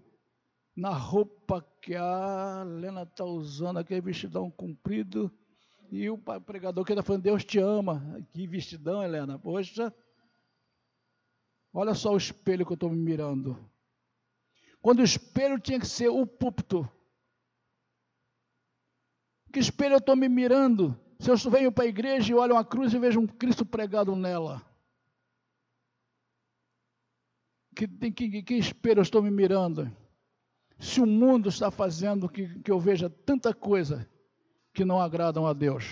na 0.76 0.92
roupa 0.92 1.37
que 1.82 1.96
a 1.96 2.64
Helena 2.66 3.04
está 3.04 3.24
usando, 3.24 3.80
aquele 3.80 4.02
vestidão 4.02 4.52
comprido, 4.52 5.32
e 5.90 6.10
o 6.10 6.18
pregador 6.18 6.84
que 6.84 6.92
está 6.92 7.02
falando, 7.02 7.24
Deus 7.24 7.46
te 7.46 7.60
ama. 7.60 8.04
Que 8.34 8.46
vestidão, 8.46 9.02
Helena. 9.02 9.40
Poxa, 9.40 9.94
olha 11.74 11.94
só 11.94 12.14
o 12.14 12.18
espelho 12.18 12.66
que 12.66 12.74
eu 12.74 12.76
estou 12.76 12.90
me 12.90 12.98
mirando. 12.98 13.58
Quando 14.82 15.00
o 15.00 15.04
espelho 15.04 15.60
tinha 15.60 15.80
que 15.80 15.88
ser 15.88 16.10
o 16.10 16.26
púlpito. 16.26 16.90
Que 19.52 19.60
espelho 19.60 19.94
eu 19.94 20.00
estou 20.00 20.16
me 20.16 20.28
mirando? 20.28 21.00
Se 21.20 21.32
eu 21.32 21.38
venho 21.50 21.72
para 21.72 21.86
a 21.86 21.88
igreja 21.88 22.32
e 22.32 22.36
olho 22.36 22.54
uma 22.54 22.66
cruz 22.66 22.94
e 22.94 23.00
vejo 23.00 23.20
um 23.20 23.28
Cristo 23.28 23.66
pregado 23.66 24.16
nela. 24.16 24.62
Que, 27.74 27.88
que, 28.12 28.44
que 28.44 28.54
espelho 28.56 29.00
eu 29.00 29.04
estou 29.04 29.22
me 29.22 29.32
mirando? 29.32 29.90
Se 30.80 31.02
o 31.02 31.06
mundo 31.06 31.50
está 31.50 31.72
fazendo 31.72 32.30
que, 32.30 32.60
que 32.60 32.72
eu 32.72 32.80
veja 32.80 33.10
tanta 33.10 33.54
coisa 33.54 34.08
que 34.74 34.86
não 34.86 35.02
agradam 35.02 35.48
a 35.48 35.54
Deus. 35.54 35.86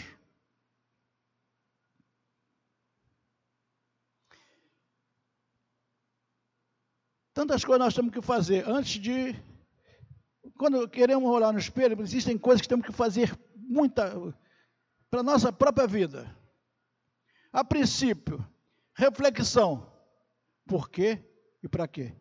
Tantas 7.34 7.66
coisas 7.66 7.80
nós 7.80 7.94
temos 7.94 8.14
que 8.14 8.22
fazer 8.22 8.68
antes 8.70 9.02
de. 9.02 9.36
Quando 10.58 10.88
queremos 10.88 11.30
olhar 11.30 11.52
no 11.52 11.60
espelho, 11.60 12.00
existem 12.02 12.38
coisas 12.38 12.62
que 12.62 12.70
temos 12.70 12.86
que 12.86 12.94
fazer 12.94 13.38
muita 13.56 14.14
para 15.10 15.20
a 15.20 15.24
nossa 15.24 15.52
própria 15.52 15.88
vida. 15.88 16.34
A 17.52 17.64
princípio, 17.64 18.46
reflexão. 18.94 19.92
Por 20.66 20.90
quê 20.90 21.20
e 21.62 21.68
para 21.68 21.88
quê? 21.88 22.14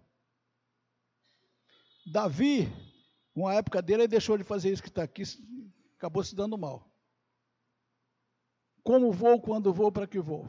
Davi, 2.06 2.68
uma 3.34 3.54
época 3.54 3.80
dele, 3.80 4.02
ele 4.02 4.08
deixou 4.08 4.36
de 4.36 4.44
fazer 4.44 4.72
isso 4.72 4.82
que 4.82 4.88
está 4.88 5.02
aqui, 5.02 5.22
acabou 5.96 6.22
se 6.22 6.34
dando 6.34 6.58
mal. 6.58 6.90
Como 8.82 9.10
vou, 9.10 9.40
quando 9.40 9.72
vou, 9.72 9.90
para 9.90 10.06
que 10.06 10.20
vou? 10.20 10.46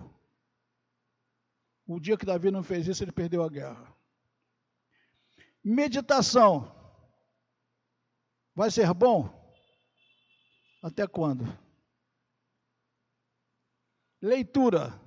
O 1.88 2.00
dia 2.00 2.18
que 2.18 2.26
Davi 2.26 2.52
não 2.52 2.64
fez 2.64 2.88
isso, 2.88 3.04
ele 3.04 3.12
perdeu 3.12 3.44
a 3.44 3.50
guerra. 3.50 3.96
Meditação. 5.64 6.72
Vai 8.54 8.70
ser 8.70 8.94
bom? 8.94 9.30
Até 10.84 11.08
quando? 11.08 11.46
Leitura. 14.22 15.00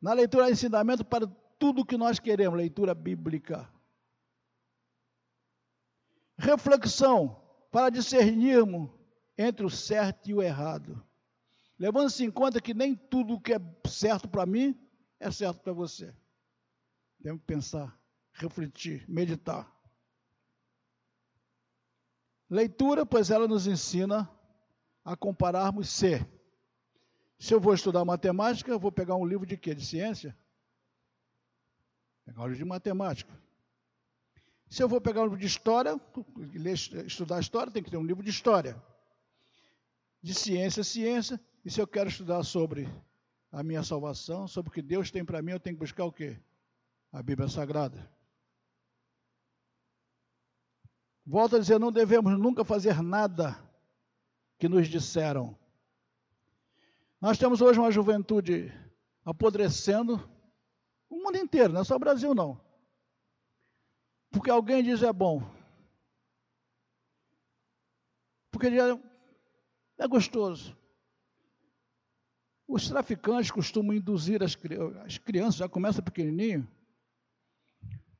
Na 0.00 0.12
leitura 0.12 0.50
ensinamento 0.50 1.04
para 1.04 1.26
tudo 1.58 1.84
que 1.84 1.96
nós 1.96 2.18
queremos, 2.18 2.56
leitura 2.56 2.94
bíblica. 2.94 3.68
Reflexão 6.38 7.42
para 7.70 7.90
discernirmos 7.90 8.90
entre 9.36 9.66
o 9.66 9.70
certo 9.70 10.30
e 10.30 10.34
o 10.34 10.40
errado. 10.40 11.04
Levando-se 11.78 12.24
em 12.24 12.30
conta 12.30 12.60
que 12.60 12.72
nem 12.72 12.94
tudo 12.94 13.40
que 13.40 13.52
é 13.52 13.60
certo 13.86 14.28
para 14.28 14.46
mim 14.46 14.78
é 15.18 15.30
certo 15.30 15.60
para 15.60 15.72
você. 15.72 16.14
Temos 17.22 17.40
que 17.40 17.46
pensar, 17.46 17.98
refletir, 18.32 19.04
meditar. 19.08 19.72
Leitura, 22.48 23.04
pois 23.04 23.30
ela 23.30 23.46
nos 23.46 23.66
ensina 23.66 24.30
a 25.04 25.16
compararmos 25.16 25.88
se. 25.88 26.24
Se 27.38 27.52
eu 27.52 27.60
vou 27.60 27.74
estudar 27.74 28.04
matemática, 28.04 28.70
eu 28.70 28.78
vou 28.78 28.90
pegar 28.90 29.16
um 29.16 29.26
livro 29.26 29.46
de 29.46 29.56
quê? 29.56 29.74
De 29.74 29.84
ciência? 29.84 30.36
Pegar 32.24 32.42
um 32.42 32.46
livro 32.46 32.58
de 32.58 32.64
matemática. 32.64 33.47
Se 34.68 34.82
eu 34.82 34.88
vou 34.88 35.00
pegar 35.00 35.22
um 35.22 35.24
livro 35.24 35.38
de 35.38 35.46
história, 35.46 35.98
estudar 37.06 37.40
história, 37.40 37.72
tem 37.72 37.82
que 37.82 37.90
ter 37.90 37.96
um 37.96 38.04
livro 38.04 38.22
de 38.22 38.30
história. 38.30 38.80
De 40.22 40.34
ciência, 40.34 40.84
ciência. 40.84 41.40
E 41.64 41.70
se 41.70 41.80
eu 41.80 41.86
quero 41.86 42.08
estudar 42.08 42.42
sobre 42.42 42.88
a 43.50 43.62
minha 43.62 43.82
salvação, 43.82 44.46
sobre 44.46 44.70
o 44.70 44.72
que 44.72 44.82
Deus 44.82 45.10
tem 45.10 45.24
para 45.24 45.40
mim, 45.40 45.52
eu 45.52 45.60
tenho 45.60 45.76
que 45.76 45.80
buscar 45.80 46.04
o 46.04 46.12
quê? 46.12 46.38
A 47.10 47.22
Bíblia 47.22 47.48
Sagrada. 47.48 48.10
Volto 51.24 51.56
a 51.56 51.58
dizer, 51.58 51.78
não 51.78 51.92
devemos 51.92 52.38
nunca 52.38 52.64
fazer 52.64 53.02
nada 53.02 53.58
que 54.58 54.68
nos 54.68 54.88
disseram. 54.88 55.56
Nós 57.20 57.38
temos 57.38 57.60
hoje 57.60 57.78
uma 57.78 57.90
juventude 57.90 58.72
apodrecendo, 59.24 60.28
o 61.08 61.16
mundo 61.16 61.36
inteiro, 61.36 61.72
não 61.72 61.80
é 61.80 61.84
só 61.84 61.96
o 61.96 61.98
Brasil 61.98 62.34
não. 62.34 62.67
Porque 64.30 64.50
alguém 64.50 64.82
diz 64.82 65.02
é 65.02 65.12
bom. 65.12 65.42
Porque 68.50 68.68
é, 68.68 69.00
é 69.98 70.08
gostoso. 70.08 70.76
Os 72.66 72.88
traficantes 72.88 73.50
costumam 73.50 73.96
induzir 73.96 74.42
as, 74.42 74.56
as 75.04 75.16
crianças, 75.18 75.56
já 75.56 75.68
começa 75.68 76.02
pequenininho. 76.02 76.68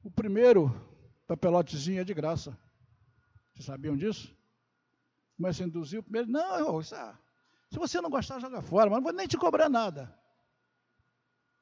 O 0.02 0.10
primeiro 0.10 0.70
papelotezinho 1.26 2.00
é 2.00 2.04
de 2.04 2.14
graça. 2.14 2.58
Vocês 3.52 3.66
sabiam 3.66 3.96
disso? 3.96 4.34
Começa 5.36 5.62
a 5.62 5.66
induzir 5.66 6.00
o 6.00 6.02
primeiro. 6.02 6.30
Não, 6.30 6.80
isso 6.80 6.94
é, 6.94 7.18
se 7.70 7.78
você 7.78 8.00
não 8.00 8.08
gostar, 8.08 8.40
joga 8.40 8.62
fora, 8.62 8.88
mas 8.88 8.96
não 8.96 9.02
vou 9.02 9.12
nem 9.12 9.26
te 9.26 9.36
cobrar 9.36 9.68
nada. 9.68 10.14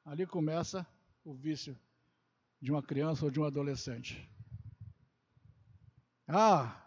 Ali 0.05 0.25
começa 0.25 0.87
o 1.23 1.33
vício 1.33 1.77
de 2.61 2.71
uma 2.71 2.81
criança 2.81 3.25
ou 3.25 3.31
de 3.31 3.39
um 3.39 3.43
adolescente. 3.43 4.29
Ah, 6.27 6.85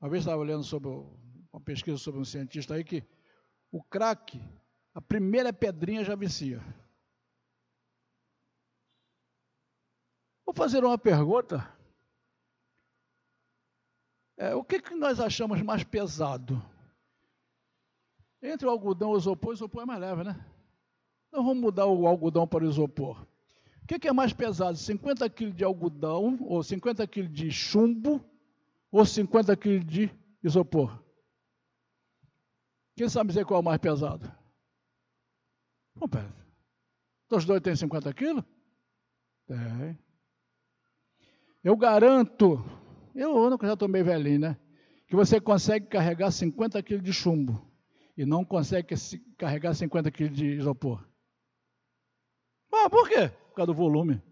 Uma 0.00 0.08
vez 0.08 0.22
estava 0.22 0.42
lendo 0.44 0.62
sobre 0.62 0.88
uma 0.88 1.60
pesquisa 1.60 1.98
sobre 1.98 2.20
um 2.20 2.24
cientista 2.24 2.74
aí 2.74 2.84
que 2.84 3.04
o 3.72 3.82
crack, 3.82 4.40
a 4.94 5.00
primeira 5.00 5.52
pedrinha 5.52 6.04
já 6.04 6.14
vicia. 6.14 6.60
Vou 10.46 10.54
fazer 10.54 10.84
uma 10.84 10.96
pergunta. 10.96 11.68
É, 14.36 14.54
o 14.54 14.64
que, 14.64 14.80
que 14.80 14.94
nós 14.94 15.20
achamos 15.20 15.60
mais 15.62 15.84
pesado? 15.84 16.62
Entre 18.42 18.66
o 18.66 18.70
algodão 18.70 19.12
e 19.12 19.14
o 19.14 19.18
isopor, 19.18 19.50
o 19.50 19.54
isopor 19.54 19.82
é 19.82 19.86
mais 19.86 20.00
leve, 20.00 20.24
né? 20.24 20.46
Então 21.28 21.44
vamos 21.44 21.60
mudar 21.62 21.86
o 21.86 22.06
algodão 22.06 22.46
para 22.46 22.64
o 22.64 22.68
isopor. 22.68 23.20
O 23.82 23.86
que, 23.86 23.98
que 23.98 24.08
é 24.08 24.12
mais 24.12 24.32
pesado? 24.32 24.78
50 24.78 25.28
quilos 25.28 25.54
de 25.54 25.64
algodão, 25.64 26.38
ou 26.42 26.62
50 26.62 27.06
quilos 27.06 27.32
de 27.32 27.50
chumbo, 27.50 28.24
ou 28.90 29.04
50 29.04 29.56
quilos 29.56 29.86
de 29.86 30.10
isopor? 30.42 31.02
Quem 32.96 33.08
sabe 33.08 33.28
dizer 33.28 33.44
qual 33.44 33.58
é 33.58 33.62
o 33.62 33.64
mais 33.64 33.78
pesado? 33.78 34.30
Bom, 35.94 36.08
pera. 36.08 36.34
Os 37.30 37.44
dois 37.44 37.60
têm 37.60 37.76
50 37.76 38.12
quilos? 38.12 38.44
Tem. 39.46 39.98
Eu 41.62 41.76
garanto, 41.76 42.64
eu 43.14 43.58
já 43.62 43.74
estou 43.74 43.88
meio 43.88 44.04
velhinho, 44.04 44.40
né? 44.40 44.60
Que 45.06 45.14
você 45.14 45.40
consegue 45.40 45.86
carregar 45.86 46.30
50 46.30 46.82
quilos 46.82 47.04
de 47.04 47.12
chumbo 47.12 47.70
e 48.16 48.24
não 48.24 48.44
consegue 48.44 48.94
carregar 49.36 49.74
50 49.74 50.10
quilos 50.10 50.36
de 50.36 50.46
isopor. 50.46 51.06
Ah, 52.72 52.88
por 52.88 53.08
quê? 53.08 53.28
Por 53.28 53.54
causa 53.54 53.72
do 53.72 53.74
volume. 53.74 54.22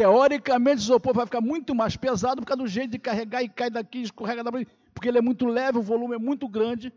Teoricamente, 0.00 0.80
o 0.80 0.84
isopor 0.84 1.12
vai 1.12 1.26
ficar 1.26 1.42
muito 1.42 1.74
mais 1.74 1.94
pesado 1.94 2.40
por 2.40 2.46
causa 2.46 2.62
do 2.62 2.66
jeito 2.66 2.92
de 2.92 2.98
carregar 2.98 3.42
e 3.42 3.50
cai 3.50 3.68
daqui, 3.68 4.00
escorrega 4.00 4.42
daqui, 4.42 4.66
porque 4.94 5.06
ele 5.06 5.18
é 5.18 5.20
muito 5.20 5.44
leve, 5.44 5.76
o 5.76 5.82
volume 5.82 6.14
é 6.14 6.18
muito 6.18 6.48
grande, 6.48 6.90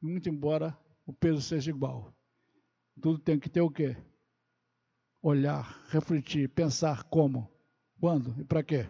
muito 0.00 0.28
embora 0.28 0.78
o 1.04 1.12
peso 1.12 1.42
seja 1.42 1.68
igual. 1.68 2.14
Tudo 3.02 3.18
tem 3.18 3.40
que 3.40 3.48
ter 3.48 3.60
o 3.60 3.68
quê? 3.68 3.96
Olhar, 5.20 5.84
refletir, 5.88 6.48
pensar 6.48 7.02
como, 7.02 7.50
quando 7.98 8.40
e 8.40 8.44
para 8.44 8.62
quê. 8.62 8.86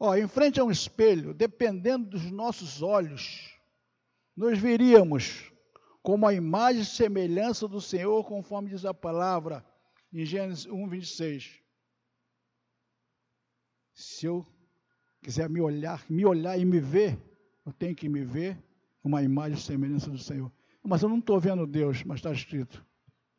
Ó, 0.00 0.14
em 0.14 0.28
frente 0.28 0.60
a 0.60 0.64
um 0.64 0.70
espelho, 0.70 1.34
dependendo 1.34 2.10
dos 2.10 2.30
nossos 2.30 2.82
olhos, 2.82 3.52
nos 4.36 4.56
veríamos 4.58 5.52
como 6.02 6.26
a 6.26 6.32
imagem 6.32 6.82
e 6.82 6.86
semelhança 6.86 7.66
do 7.66 7.80
Senhor, 7.80 8.24
conforme 8.24 8.70
diz 8.70 8.84
a 8.84 8.94
palavra 8.94 9.64
em 10.12 10.24
Gênesis 10.24 10.66
1, 10.66 10.88
26. 10.88 11.60
Se 13.92 14.26
eu 14.26 14.46
quiser 15.20 15.50
me 15.50 15.60
olhar, 15.60 16.04
me 16.08 16.24
olhar 16.24 16.56
e 16.56 16.64
me 16.64 16.78
ver, 16.78 17.18
eu 17.66 17.72
tenho 17.72 17.96
que 17.96 18.08
me 18.08 18.24
ver 18.24 18.56
como 19.02 19.16
a 19.16 19.22
imagem 19.22 19.58
e 19.58 19.60
semelhança 19.60 20.08
do 20.08 20.18
Senhor. 20.18 20.52
Mas 20.82 21.02
eu 21.02 21.08
não 21.08 21.18
estou 21.18 21.40
vendo 21.40 21.66
Deus, 21.66 22.04
mas 22.04 22.18
está 22.18 22.32
escrito 22.32 22.86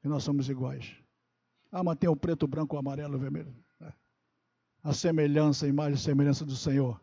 que 0.02 0.10
nós 0.10 0.24
somos 0.24 0.50
iguais. 0.50 0.93
Ah, 1.72 1.84
mas 1.84 1.98
tem 1.98 2.10
o 2.10 2.15
preto, 2.15 2.43
o 2.43 2.48
branco, 2.48 2.76
o 2.76 2.80
amarelo, 2.80 3.15
o 3.15 3.19
vermelho 3.19 3.56
a 4.84 4.94
semelhança, 4.94 5.65
a 5.65 5.70
imagem 5.70 5.96
e 5.96 6.02
semelhança 6.02 6.46
do 6.46 6.56
Senhor. 6.56 7.00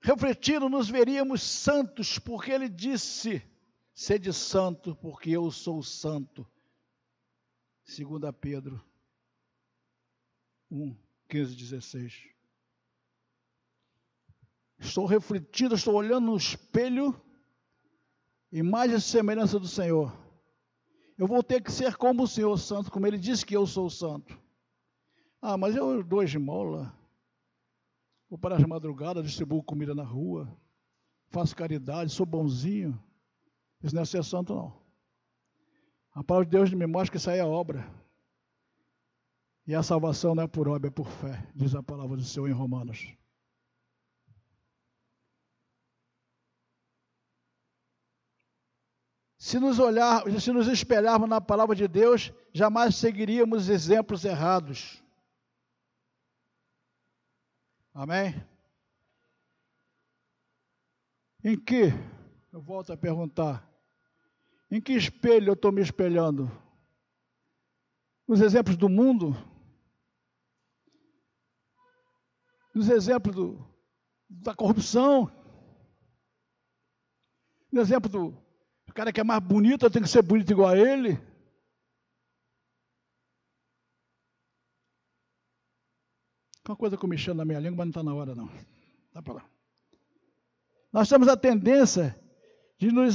Refletindo, 0.00 0.68
nos 0.68 0.88
veríamos 0.88 1.42
santos, 1.42 2.18
porque 2.18 2.50
ele 2.50 2.68
disse: 2.68 3.42
sede 3.94 4.32
santo, 4.32 4.96
porque 4.96 5.30
eu 5.30 5.50
sou 5.50 5.82
santo. 5.82 6.46
2 7.86 8.34
Pedro 8.40 8.84
1, 10.70 10.96
15, 11.28 11.54
16. 11.54 12.32
Estou 14.78 15.06
refletindo, 15.06 15.76
estou 15.76 15.94
olhando 15.94 16.26
no 16.26 16.36
espelho, 16.36 17.14
imagem 18.50 18.96
e 18.96 19.00
semelhança 19.00 19.60
do 19.60 19.68
Senhor. 19.68 20.12
Eu 21.18 21.26
vou 21.26 21.42
ter 21.42 21.62
que 21.62 21.70
ser 21.70 21.96
como 21.96 22.24
o 22.24 22.28
Senhor 22.28 22.56
Santo, 22.58 22.90
como 22.90 23.06
ele 23.06 23.18
disse 23.18 23.44
que 23.44 23.56
eu 23.56 23.66
sou 23.66 23.88
santo. 23.90 24.38
Ah, 25.40 25.56
mas 25.56 25.76
eu 25.76 26.02
dou 26.02 26.22
esmola. 26.22 26.92
Vou 28.28 28.38
para 28.38 28.56
as 28.56 28.64
madrugadas, 28.64 29.24
distribuo 29.24 29.62
comida 29.62 29.94
na 29.94 30.04
rua. 30.04 30.48
Faço 31.28 31.54
caridade, 31.54 32.12
sou 32.12 32.24
bonzinho. 32.24 32.98
Isso 33.82 33.94
não 33.94 34.02
é 34.02 34.04
ser 34.04 34.24
santo, 34.24 34.54
não. 34.54 34.72
A 36.14 36.22
palavra 36.22 36.46
de 36.46 36.52
Deus 36.52 36.72
me 36.72 36.86
mostra 36.86 37.10
que 37.10 37.16
isso 37.16 37.30
aí 37.30 37.38
é 37.38 37.44
obra. 37.44 37.86
E 39.66 39.74
a 39.74 39.82
salvação 39.82 40.34
não 40.34 40.42
é 40.44 40.46
por 40.46 40.68
obra, 40.68 40.88
é 40.88 40.90
por 40.90 41.08
fé, 41.08 41.46
diz 41.54 41.74
a 41.74 41.82
palavra 41.82 42.16
do 42.16 42.24
Senhor 42.24 42.48
em 42.48 42.52
Romanos. 42.52 43.14
Se 49.42 49.58
nos 49.58 49.80
olhar, 49.80 50.22
se 50.40 50.52
nos 50.52 50.68
espelharmos 50.68 51.28
na 51.28 51.40
palavra 51.40 51.74
de 51.74 51.88
Deus, 51.88 52.32
jamais 52.52 52.94
seguiríamos 52.94 53.68
exemplos 53.68 54.24
errados. 54.24 55.02
Amém? 57.92 58.40
Em 61.42 61.58
que, 61.58 61.86
eu 62.52 62.62
volto 62.62 62.92
a 62.92 62.96
perguntar, 62.96 63.68
em 64.70 64.80
que 64.80 64.92
espelho 64.92 65.48
eu 65.48 65.54
estou 65.54 65.72
me 65.72 65.82
espelhando? 65.82 66.48
Nos 68.28 68.40
exemplos 68.40 68.76
do 68.76 68.88
mundo? 68.88 69.34
Nos 72.72 72.88
exemplos 72.88 73.34
do, 73.34 73.74
da 74.30 74.54
corrupção? 74.54 75.28
No 77.72 77.80
exemplo 77.80 78.08
do, 78.08 78.51
o 78.92 78.94
cara 78.94 79.10
que 79.10 79.20
é 79.20 79.24
mais 79.24 79.42
bonito, 79.42 79.88
tenho 79.88 80.04
que 80.04 80.10
ser 80.10 80.20
bonito 80.20 80.52
igual 80.52 80.68
a 80.68 80.76
ele. 80.76 81.18
Uma 86.68 86.76
coisa 86.76 86.94
que 86.98 87.02
eu 87.02 87.08
mexendo 87.08 87.38
na 87.38 87.44
minha 87.46 87.58
língua, 87.58 87.78
mas 87.78 87.86
não 87.86 87.90
está 87.90 88.02
na 88.02 88.14
hora 88.14 88.34
não. 88.34 88.50
Dá 89.14 89.22
para 89.22 89.34
lá. 89.34 89.50
Nós 90.92 91.08
temos 91.08 91.26
a 91.26 91.36
tendência 91.38 92.14
de 92.78 92.92
nos, 92.92 93.14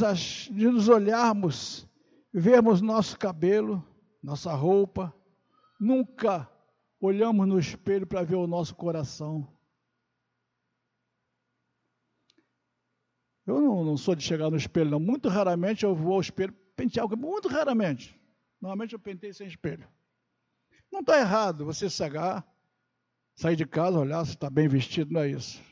de 0.51 0.67
nos 0.67 0.89
olharmos, 0.89 1.87
vermos 2.33 2.81
nosso 2.81 3.17
cabelo, 3.19 3.85
nossa 4.21 4.51
roupa, 4.55 5.13
nunca 5.79 6.49
olhamos 6.99 7.47
no 7.47 7.59
espelho 7.59 8.07
para 8.07 8.23
ver 8.23 8.35
o 8.35 8.47
nosso 8.47 8.73
coração. 8.73 9.47
Eu 13.47 13.61
não, 13.61 13.83
não, 13.85 13.95
sou 13.95 14.13
de 14.13 14.21
chegar 14.21 14.51
no 14.51 14.57
espelho, 14.57 14.91
não. 14.91 14.99
Muito 14.99 15.29
raramente 15.29 15.85
eu 15.85 15.95
vou 15.95 16.15
ao 16.15 16.21
espelho 16.21 16.53
pentear 16.75 17.03
algo, 17.03 17.15
muito 17.15 17.47
raramente. 17.47 18.13
Normalmente 18.59 18.91
eu 18.91 18.99
pentei 18.99 19.31
sem 19.31 19.47
espelho. 19.47 19.87
Não 20.91 20.99
está 20.99 21.17
errado 21.17 21.63
você 21.63 21.89
cegar, 21.89 22.45
sair 23.35 23.55
de 23.55 23.65
casa, 23.65 23.99
olhar 23.99 24.25
se 24.25 24.31
está 24.31 24.49
bem 24.49 24.67
vestido, 24.67 25.13
não 25.13 25.21
é 25.21 25.29
isso. 25.29 25.63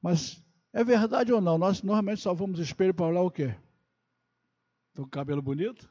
Mas 0.00 0.42
é 0.72 0.82
verdade 0.82 1.30
ou 1.30 1.42
não? 1.42 1.58
Nós 1.58 1.82
normalmente 1.82 2.22
só 2.22 2.32
vamos 2.32 2.58
ao 2.58 2.64
espelho 2.64 2.94
para 2.94 3.06
olhar 3.06 3.22
o 3.22 3.30
quê? 3.30 3.54
Estou 4.88 5.04
com 5.04 5.08
o 5.08 5.10
cabelo 5.10 5.42
bonito? 5.42 5.90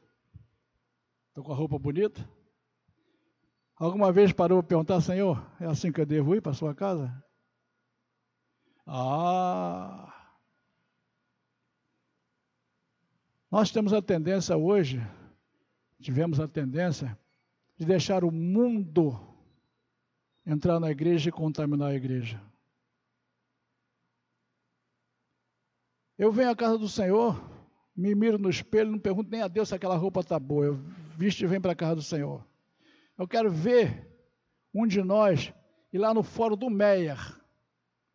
Estou 1.28 1.44
com 1.44 1.52
a 1.52 1.56
roupa 1.56 1.78
bonita? 1.78 2.28
Alguma 3.76 4.10
vez 4.10 4.32
parou 4.32 4.62
para 4.62 4.68
perguntar, 4.68 5.00
Senhor, 5.00 5.46
é 5.60 5.66
assim 5.66 5.92
que 5.92 6.00
eu 6.00 6.06
devo 6.06 6.34
ir 6.34 6.40
para 6.40 6.50
a 6.50 6.54
sua 6.56 6.74
casa? 6.74 7.22
Ah, 8.86 10.15
Nós 13.56 13.70
temos 13.70 13.94
a 13.94 14.02
tendência 14.02 14.54
hoje, 14.54 15.00
tivemos 15.98 16.38
a 16.38 16.46
tendência 16.46 17.18
de 17.78 17.86
deixar 17.86 18.22
o 18.22 18.30
mundo 18.30 19.18
entrar 20.44 20.78
na 20.78 20.90
igreja 20.90 21.30
e 21.30 21.32
contaminar 21.32 21.92
a 21.92 21.94
igreja. 21.94 22.38
Eu 26.18 26.30
venho 26.30 26.50
à 26.50 26.54
casa 26.54 26.76
do 26.76 26.86
Senhor, 26.86 27.42
me 27.96 28.14
miro 28.14 28.36
no 28.36 28.50
espelho, 28.50 28.90
não 28.90 28.98
pergunto 28.98 29.30
nem 29.30 29.40
a 29.40 29.48
Deus 29.48 29.70
se 29.70 29.74
aquela 29.74 29.96
roupa 29.96 30.20
está 30.20 30.38
boa. 30.38 30.66
Eu 30.66 30.74
visto 31.16 31.40
e 31.40 31.46
venho 31.46 31.62
para 31.62 31.72
a 31.72 31.76
casa 31.76 31.94
do 31.94 32.02
Senhor. 32.02 32.46
Eu 33.16 33.26
quero 33.26 33.50
ver 33.50 34.06
um 34.74 34.86
de 34.86 35.02
nós 35.02 35.50
ir 35.94 35.96
lá 35.96 36.12
no 36.12 36.22
fórum 36.22 36.58
do 36.58 36.68
Meyer 36.68 37.16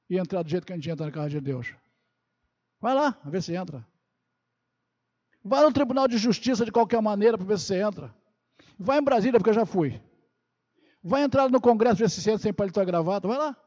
e 0.07 0.19
entrar 0.19 0.43
do 0.43 0.49
jeito 0.51 0.67
que 0.67 0.73
a 0.73 0.75
gente 0.75 0.87
entra 0.87 1.07
na 1.07 1.11
casa 1.11 1.31
de 1.31 1.41
Deus. 1.41 1.73
Vai 2.79 2.93
lá, 2.93 3.19
a 3.25 3.29
ver 3.31 3.41
se 3.41 3.55
entra. 3.55 3.89
Vai 5.43 5.63
no 5.63 5.73
Tribunal 5.73 6.07
de 6.07 6.17
Justiça 6.17 6.63
de 6.63 6.71
qualquer 6.71 7.01
maneira 7.01 7.37
para 7.37 7.47
ver 7.47 7.57
se 7.57 7.65
você 7.65 7.81
entra. 7.81 8.13
Vai 8.77 8.99
em 8.99 9.03
Brasília, 9.03 9.39
porque 9.39 9.49
eu 9.49 9.55
já 9.55 9.65
fui. 9.65 10.01
Vai 11.03 11.23
entrar 11.23 11.49
no 11.49 11.59
Congresso 11.59 11.97
ver 11.97 12.09
se 12.09 12.21
você 12.21 12.31
entra 12.31 12.43
sem 12.43 12.53
paletó 12.53 12.81
e 12.81 12.85
gravata. 12.85 13.27
Vai 13.27 13.37
lá. 13.37 13.57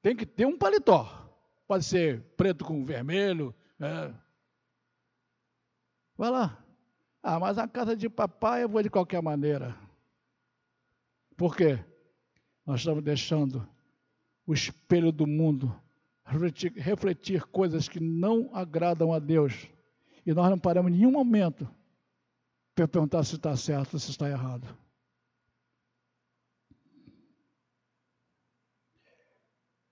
Tem 0.00 0.16
que 0.16 0.26
ter 0.26 0.46
um 0.46 0.56
paletó. 0.56 1.30
pode 1.66 1.84
ser 1.84 2.22
preto 2.36 2.64
com 2.64 2.84
vermelho. 2.84 3.54
É. 3.80 4.12
Vai 6.16 6.30
lá. 6.30 6.62
Ah, 7.22 7.38
mas 7.40 7.58
a 7.58 7.66
casa 7.66 7.96
de 7.96 8.08
papai 8.08 8.62
eu 8.62 8.68
vou 8.68 8.82
de 8.82 8.90
qualquer 8.90 9.22
maneira. 9.22 9.76
Por 11.36 11.56
quê? 11.56 11.82
Nós 12.64 12.80
estamos 12.80 13.02
deixando 13.02 13.66
o 14.46 14.54
espelho 14.54 15.10
do 15.10 15.26
mundo 15.26 15.74
refletir, 16.24 17.44
coisas 17.46 17.88
que 17.88 18.00
não 18.00 18.50
agradam 18.54 19.12
a 19.12 19.18
Deus. 19.18 19.68
E 20.26 20.32
nós 20.32 20.48
não 20.48 20.58
paramos 20.58 20.90
em 20.90 20.96
nenhum 20.96 21.10
momento 21.10 21.68
para 22.74 22.88
perguntar 22.88 23.22
se 23.24 23.36
está 23.36 23.56
certo 23.56 23.98
se 23.98 24.10
está 24.10 24.28
errado. 24.28 24.66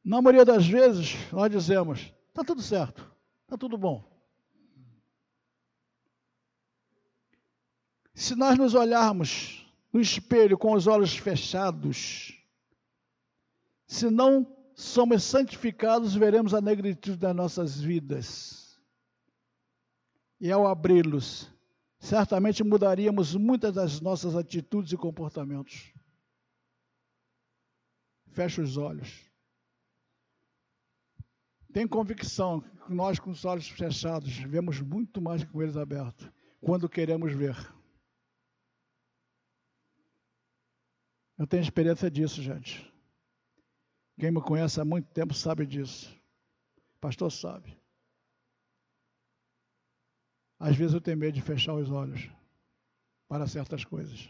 Na 0.04 0.20
maioria 0.20 0.44
das 0.44 0.66
vezes, 0.66 1.14
nós 1.30 1.50
dizemos: 1.50 2.12
está 2.28 2.42
tudo 2.42 2.60
certo, 2.60 3.08
está 3.44 3.56
tudo 3.56 3.78
bom. 3.78 4.10
Se 8.14 8.34
nós 8.34 8.58
nos 8.58 8.74
olharmos 8.74 9.64
no 9.92 10.00
espelho 10.00 10.58
com 10.58 10.72
os 10.72 10.86
olhos 10.86 11.16
fechados, 11.16 12.36
se 13.86 14.10
não 14.10 14.61
somos 14.74 15.22
santificados, 15.24 16.14
veremos 16.14 16.54
a 16.54 16.60
negritude 16.60 17.16
das 17.16 17.34
nossas 17.34 17.80
vidas. 17.80 18.80
E 20.40 20.50
ao 20.50 20.66
abri-los, 20.66 21.50
certamente 21.98 22.64
mudaríamos 22.64 23.34
muitas 23.34 23.72
das 23.72 24.00
nossas 24.00 24.34
atitudes 24.34 24.92
e 24.92 24.96
comportamentos. 24.96 25.92
Feche 28.28 28.60
os 28.60 28.76
olhos. 28.76 29.30
Tem 31.72 31.86
convicção 31.86 32.60
que 32.60 32.92
nós, 32.92 33.18
com 33.18 33.30
os 33.30 33.44
olhos 33.44 33.68
fechados, 33.68 34.36
vemos 34.36 34.80
muito 34.80 35.20
mais 35.20 35.42
que 35.42 35.50
com 35.50 35.62
eles 35.62 35.76
abertos, 35.76 36.30
quando 36.60 36.88
queremos 36.88 37.32
ver. 37.32 37.56
Eu 41.38 41.46
tenho 41.46 41.62
experiência 41.62 42.10
disso, 42.10 42.42
gente. 42.42 42.91
Quem 44.18 44.30
me 44.30 44.40
conhece 44.40 44.80
há 44.80 44.84
muito 44.84 45.08
tempo 45.12 45.34
sabe 45.34 45.66
disso. 45.66 46.14
pastor 47.00 47.30
sabe. 47.30 47.76
Às 50.58 50.76
vezes 50.76 50.94
eu 50.94 51.00
tenho 51.00 51.16
medo 51.16 51.34
de 51.34 51.42
fechar 51.42 51.74
os 51.74 51.90
olhos 51.90 52.30
para 53.26 53.46
certas 53.46 53.84
coisas. 53.84 54.28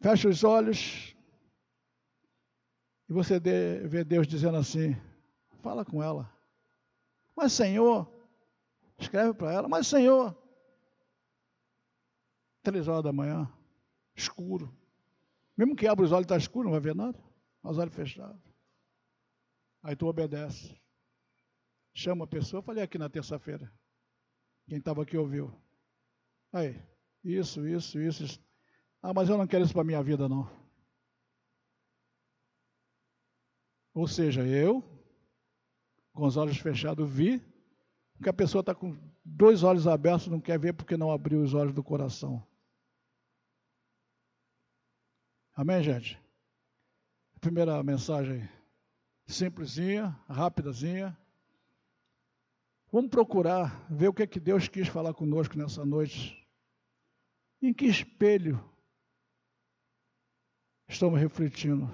Fecha 0.00 0.28
os 0.28 0.42
olhos 0.42 1.14
e 3.08 3.12
você 3.12 3.38
vê 3.38 4.02
Deus 4.02 4.26
dizendo 4.26 4.56
assim: 4.56 4.96
fala 5.62 5.84
com 5.84 6.02
ela. 6.02 6.32
Mas 7.36 7.52
Senhor, 7.52 8.10
escreve 8.98 9.34
para 9.34 9.52
ela, 9.52 9.68
mas 9.68 9.86
Senhor, 9.86 10.36
três 12.62 12.88
horas 12.88 13.04
da 13.04 13.12
manhã, 13.12 13.52
escuro. 14.16 14.74
Mesmo 15.56 15.76
que 15.76 15.86
abra 15.86 16.04
os 16.04 16.12
olhos, 16.12 16.24
está 16.24 16.36
escuro, 16.36 16.64
não 16.64 16.72
vai 16.72 16.80
ver 16.80 16.94
nada. 16.94 17.18
Os 17.62 17.78
olhos 17.78 17.94
fechados. 17.94 18.40
Aí 19.82 19.94
tu 19.94 20.06
obedece. 20.06 20.80
Chama 21.94 22.24
a 22.24 22.28
pessoa, 22.28 22.62
falei 22.62 22.82
aqui 22.82 22.98
na 22.98 23.08
terça-feira. 23.08 23.72
Quem 24.66 24.78
estava 24.78 25.02
aqui 25.02 25.16
ouviu. 25.16 25.52
Aí, 26.52 26.80
isso, 27.22 27.66
isso, 27.66 28.00
isso, 28.00 28.22
isso. 28.22 28.40
Ah, 29.02 29.12
mas 29.12 29.28
eu 29.28 29.36
não 29.36 29.46
quero 29.46 29.64
isso 29.64 29.74
para 29.74 29.84
minha 29.84 30.02
vida, 30.02 30.28
não. 30.28 30.48
Ou 33.94 34.06
seja, 34.06 34.46
eu, 34.46 34.82
com 36.12 36.24
os 36.24 36.36
olhos 36.36 36.56
fechados, 36.56 37.08
vi 37.08 37.42
que 38.22 38.28
a 38.28 38.32
pessoa 38.32 38.60
está 38.60 38.74
com 38.74 38.96
dois 39.24 39.62
olhos 39.62 39.86
abertos, 39.86 40.28
não 40.28 40.40
quer 40.40 40.58
ver 40.58 40.72
porque 40.72 40.96
não 40.96 41.10
abriu 41.10 41.42
os 41.42 41.52
olhos 41.52 41.74
do 41.74 41.82
coração. 41.82 42.46
Amém, 45.62 45.80
gente? 45.80 46.20
Primeira 47.40 47.80
mensagem 47.84 48.48
simplesinha, 49.24 50.08
rapidazinha. 50.28 51.16
Vamos 52.90 53.08
procurar 53.08 53.86
ver 53.88 54.08
o 54.08 54.12
que 54.12 54.24
é 54.24 54.26
que 54.26 54.40
Deus 54.40 54.66
quis 54.66 54.88
falar 54.88 55.14
conosco 55.14 55.56
nessa 55.56 55.84
noite. 55.84 56.36
Em 57.62 57.72
que 57.72 57.86
espelho 57.86 58.60
estamos 60.88 61.20
refletindo? 61.20 61.88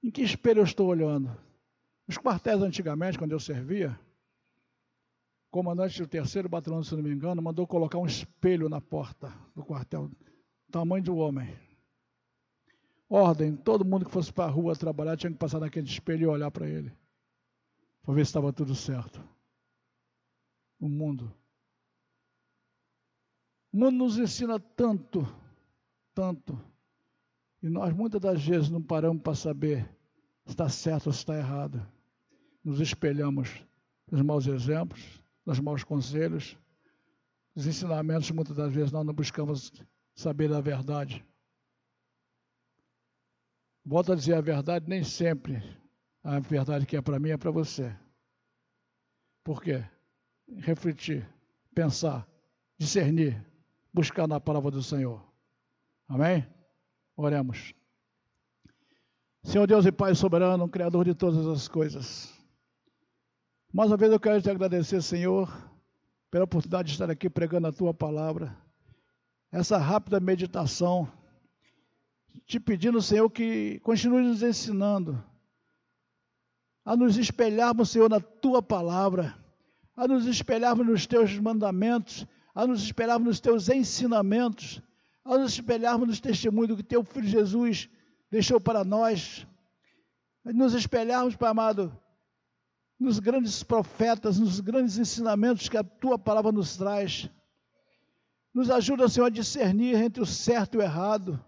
Em 0.00 0.12
que 0.12 0.22
espelho 0.22 0.60
eu 0.60 0.64
estou 0.64 0.86
olhando? 0.86 1.36
Os 2.06 2.16
quartéis 2.16 2.62
antigamente, 2.62 3.18
quando 3.18 3.32
eu 3.32 3.40
servia, 3.40 3.98
o 5.48 5.50
comandante 5.50 6.00
do 6.00 6.06
terceiro 6.06 6.48
batalhão, 6.48 6.84
se 6.84 6.94
não 6.94 7.02
me 7.02 7.10
engano, 7.10 7.42
mandou 7.42 7.66
colocar 7.66 7.98
um 7.98 8.06
espelho 8.06 8.68
na 8.68 8.80
porta 8.80 9.34
do 9.56 9.64
quartel 9.64 10.08
tamanho 10.70 11.04
do 11.04 11.16
homem. 11.16 11.56
Ordem, 13.08 13.56
todo 13.56 13.84
mundo 13.84 14.04
que 14.04 14.10
fosse 14.10 14.32
para 14.32 14.44
a 14.44 14.50
rua 14.50 14.74
trabalhar 14.74 15.16
tinha 15.16 15.30
que 15.30 15.38
passar 15.38 15.60
naquele 15.60 15.86
espelho 15.86 16.22
e 16.22 16.26
olhar 16.26 16.50
para 16.50 16.68
ele. 16.68 16.92
Para 18.02 18.14
ver 18.14 18.24
se 18.24 18.30
estava 18.30 18.52
tudo 18.52 18.74
certo. 18.74 19.22
O 20.80 20.88
mundo. 20.88 21.32
O 23.72 23.78
mundo 23.78 23.96
nos 23.96 24.18
ensina 24.18 24.58
tanto, 24.58 25.26
tanto. 26.14 26.58
E 27.62 27.68
nós 27.68 27.92
muitas 27.92 28.20
das 28.20 28.44
vezes 28.44 28.70
não 28.70 28.82
paramos 28.82 29.22
para 29.22 29.34
saber 29.34 29.84
se 30.44 30.50
está 30.50 30.68
certo 30.68 31.06
ou 31.06 31.12
se 31.12 31.20
está 31.20 31.36
errado. 31.36 31.86
Nos 32.62 32.80
espelhamos 32.80 33.64
nos 34.10 34.22
maus 34.22 34.46
exemplos, 34.46 35.02
nos 35.44 35.58
maus 35.60 35.82
conselhos, 35.82 36.56
os 37.54 37.66
ensinamentos, 37.66 38.30
muitas 38.30 38.56
das 38.56 38.72
vezes 38.72 38.92
nós 38.92 39.04
não 39.04 39.14
buscamos 39.14 39.72
saber 40.14 40.52
a 40.52 40.60
verdade. 40.60 41.24
Volto 43.84 44.12
a 44.12 44.16
dizer 44.16 44.34
a 44.34 44.40
verdade, 44.40 44.88
nem 44.88 45.04
sempre 45.04 45.62
a 46.22 46.38
verdade 46.38 46.86
que 46.86 46.96
é 46.96 47.02
para 47.02 47.18
mim 47.18 47.30
é 47.30 47.36
para 47.36 47.50
você. 47.50 47.94
Por 49.42 49.62
quê? 49.62 49.84
Refletir, 50.58 51.28
pensar, 51.74 52.26
discernir, 52.78 53.44
buscar 53.92 54.26
na 54.26 54.40
palavra 54.40 54.70
do 54.70 54.82
Senhor. 54.82 55.22
Amém? 56.08 56.46
Oremos. 57.16 57.74
Senhor 59.42 59.66
Deus 59.66 59.84
e 59.84 59.92
Pai 59.92 60.14
soberano, 60.14 60.68
Criador 60.68 61.04
de 61.04 61.14
todas 61.14 61.46
as 61.46 61.68
coisas. 61.68 62.32
Mais 63.70 63.90
uma 63.90 63.96
vez 63.96 64.10
eu 64.10 64.20
quero 64.20 64.40
te 64.40 64.48
agradecer, 64.48 65.02
Senhor, 65.02 65.52
pela 66.30 66.44
oportunidade 66.44 66.88
de 66.88 66.94
estar 66.94 67.10
aqui 67.10 67.28
pregando 67.28 67.66
a 67.66 67.72
tua 67.72 67.92
palavra 67.92 68.63
essa 69.54 69.78
rápida 69.78 70.18
meditação, 70.18 71.08
te 72.44 72.58
pedindo, 72.58 73.00
Senhor, 73.00 73.30
que 73.30 73.78
continue 73.84 74.24
nos 74.24 74.42
ensinando 74.42 75.22
a 76.84 76.96
nos 76.96 77.16
espelharmos, 77.16 77.90
Senhor, 77.90 78.10
na 78.10 78.18
tua 78.18 78.60
palavra, 78.60 79.38
a 79.96 80.08
nos 80.08 80.26
espelharmos 80.26 80.84
nos 80.84 81.06
teus 81.06 81.38
mandamentos, 81.38 82.26
a 82.52 82.66
nos 82.66 82.82
espelharmos 82.82 83.28
nos 83.28 83.40
teus 83.40 83.68
ensinamentos, 83.68 84.82
a 85.24 85.38
nos 85.38 85.52
espelharmos 85.52 86.08
nos 86.08 86.20
testemunhos 86.20 86.76
que 86.76 86.82
teu 86.82 87.04
filho 87.04 87.28
Jesus 87.28 87.88
deixou 88.28 88.60
para 88.60 88.84
nós, 88.84 89.46
a 90.44 90.52
nos 90.52 90.74
espelharmos, 90.74 91.36
Pai 91.36 91.50
amado, 91.50 91.96
nos 92.98 93.20
grandes 93.20 93.62
profetas, 93.62 94.36
nos 94.40 94.58
grandes 94.58 94.98
ensinamentos 94.98 95.68
que 95.68 95.76
a 95.76 95.84
tua 95.84 96.18
palavra 96.18 96.50
nos 96.50 96.76
traz. 96.76 97.30
Nos 98.54 98.70
ajuda, 98.70 99.08
Senhor, 99.08 99.26
a 99.26 99.30
discernir 99.30 99.96
entre 99.96 100.22
o 100.22 100.26
certo 100.26 100.76
e 100.76 100.78
o 100.78 100.82
errado. 100.82 101.44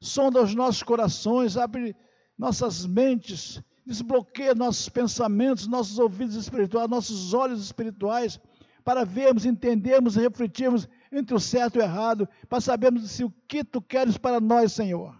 Sonda 0.00 0.42
os 0.42 0.54
nossos 0.54 0.82
corações, 0.82 1.58
abre 1.58 1.94
nossas 2.38 2.86
mentes, 2.86 3.62
desbloqueia 3.86 4.54
nossos 4.54 4.88
pensamentos, 4.88 5.66
nossos 5.66 5.98
ouvidos 5.98 6.34
espirituais, 6.34 6.88
nossos 6.88 7.34
olhos 7.34 7.62
espirituais, 7.62 8.40
para 8.82 9.04
vermos, 9.04 9.44
entendermos 9.44 10.16
e 10.16 10.20
refletirmos 10.20 10.88
entre 11.12 11.34
o 11.34 11.40
certo 11.40 11.76
e 11.76 11.80
o 11.80 11.82
errado, 11.82 12.26
para 12.48 12.60
sabermos 12.60 13.10
se 13.10 13.22
o 13.22 13.30
que 13.46 13.62
tu 13.62 13.82
queres 13.82 14.16
para 14.16 14.40
nós, 14.40 14.72
Senhor. 14.72 15.14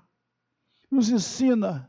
Nos 0.90 1.11
ensina 1.11 1.88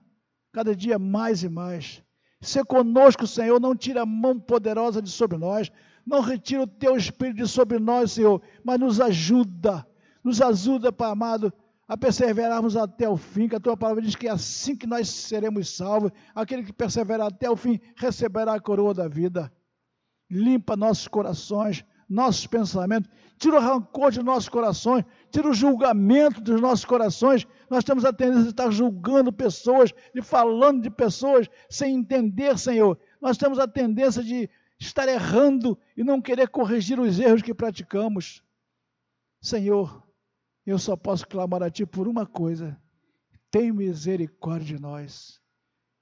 cada 0.51 0.75
dia 0.75 0.99
mais 0.99 1.43
e 1.43 1.49
mais. 1.49 2.03
Ser 2.41 2.65
conosco, 2.65 3.25
Senhor, 3.25 3.59
não 3.59 3.73
tira 3.73 4.01
a 4.01 4.05
mão 4.05 4.37
poderosa 4.37 5.01
de 5.01 5.09
sobre 5.09 5.37
nós, 5.37 5.71
não 6.05 6.21
retira 6.21 6.63
o 6.63 6.67
teu 6.67 6.95
espírito 6.95 7.37
de 7.37 7.47
sobre 7.47 7.79
nós, 7.79 8.13
Senhor, 8.13 8.41
mas 8.63 8.79
nos 8.79 8.99
ajuda, 8.99 9.85
nos 10.23 10.41
ajuda, 10.41 10.91
Pai 10.91 11.11
amado, 11.11 11.51
a 11.87 11.97
perseverarmos 11.97 12.75
até 12.75 13.07
o 13.07 13.17
fim, 13.17 13.47
que 13.47 13.55
a 13.55 13.59
tua 13.59 13.77
palavra 13.77 14.01
diz 14.01 14.15
que 14.15 14.27
é 14.27 14.31
assim 14.31 14.75
que 14.75 14.87
nós 14.87 15.09
seremos 15.09 15.75
salvos, 15.75 16.11
aquele 16.33 16.63
que 16.63 16.73
perseverar 16.73 17.27
até 17.27 17.49
o 17.49 17.55
fim 17.55 17.79
receberá 17.95 18.53
a 18.53 18.59
coroa 18.59 18.93
da 18.93 19.07
vida. 19.07 19.51
Limpa 20.29 20.75
nossos 20.75 21.07
corações, 21.07 21.85
nossos 22.09 22.47
pensamentos, 22.47 23.09
tira 23.37 23.57
o 23.57 23.61
rancor 23.61 24.11
de 24.11 24.23
nossos 24.23 24.49
corações, 24.49 25.03
tira 25.31 25.49
o 25.49 25.53
julgamento 25.53 26.41
dos 26.41 26.61
nossos 26.61 26.85
corações. 26.85 27.45
Nós 27.69 27.83
temos 27.83 28.05
a 28.05 28.13
tendência 28.13 28.43
de 28.43 28.49
estar 28.49 28.71
julgando 28.71 29.31
pessoas, 29.31 29.93
de 30.13 30.21
falando 30.21 30.81
de 30.81 30.89
pessoas 30.89 31.49
sem 31.69 31.95
entender, 31.95 32.57
Senhor. 32.57 32.97
Nós 33.21 33.37
temos 33.37 33.59
a 33.59 33.67
tendência 33.67 34.23
de 34.23 34.49
estar 34.85 35.07
errando 35.07 35.77
e 35.95 36.03
não 36.03 36.21
querer 36.21 36.49
corrigir 36.49 36.99
os 36.99 37.19
erros 37.19 37.41
que 37.41 37.53
praticamos. 37.53 38.43
Senhor, 39.41 40.03
eu 40.65 40.77
só 40.77 40.95
posso 40.95 41.27
clamar 41.27 41.63
a 41.63 41.69
Ti 41.69 41.85
por 41.85 42.07
uma 42.07 42.25
coisa: 42.25 42.79
tem 43.49 43.71
misericórdia 43.71 44.75
de 44.77 44.81
nós. 44.81 45.41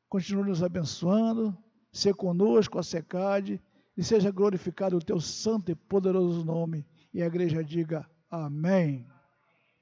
Continue 0.10 0.50
nos 0.50 0.62
abençoando, 0.62 1.58
ser 1.92 2.14
conosco, 2.14 2.78
a 2.78 2.84
secade, 2.84 3.62
e 3.96 4.04
seja 4.04 4.32
glorificado 4.32 4.98
o 4.98 5.04
Teu 5.04 5.20
santo 5.20 5.72
e 5.72 5.76
poderoso 5.76 6.44
nome. 6.44 6.86
E 7.14 7.22
a 7.22 7.26
igreja 7.26 7.64
diga 7.64 8.10
amém. 8.30 9.08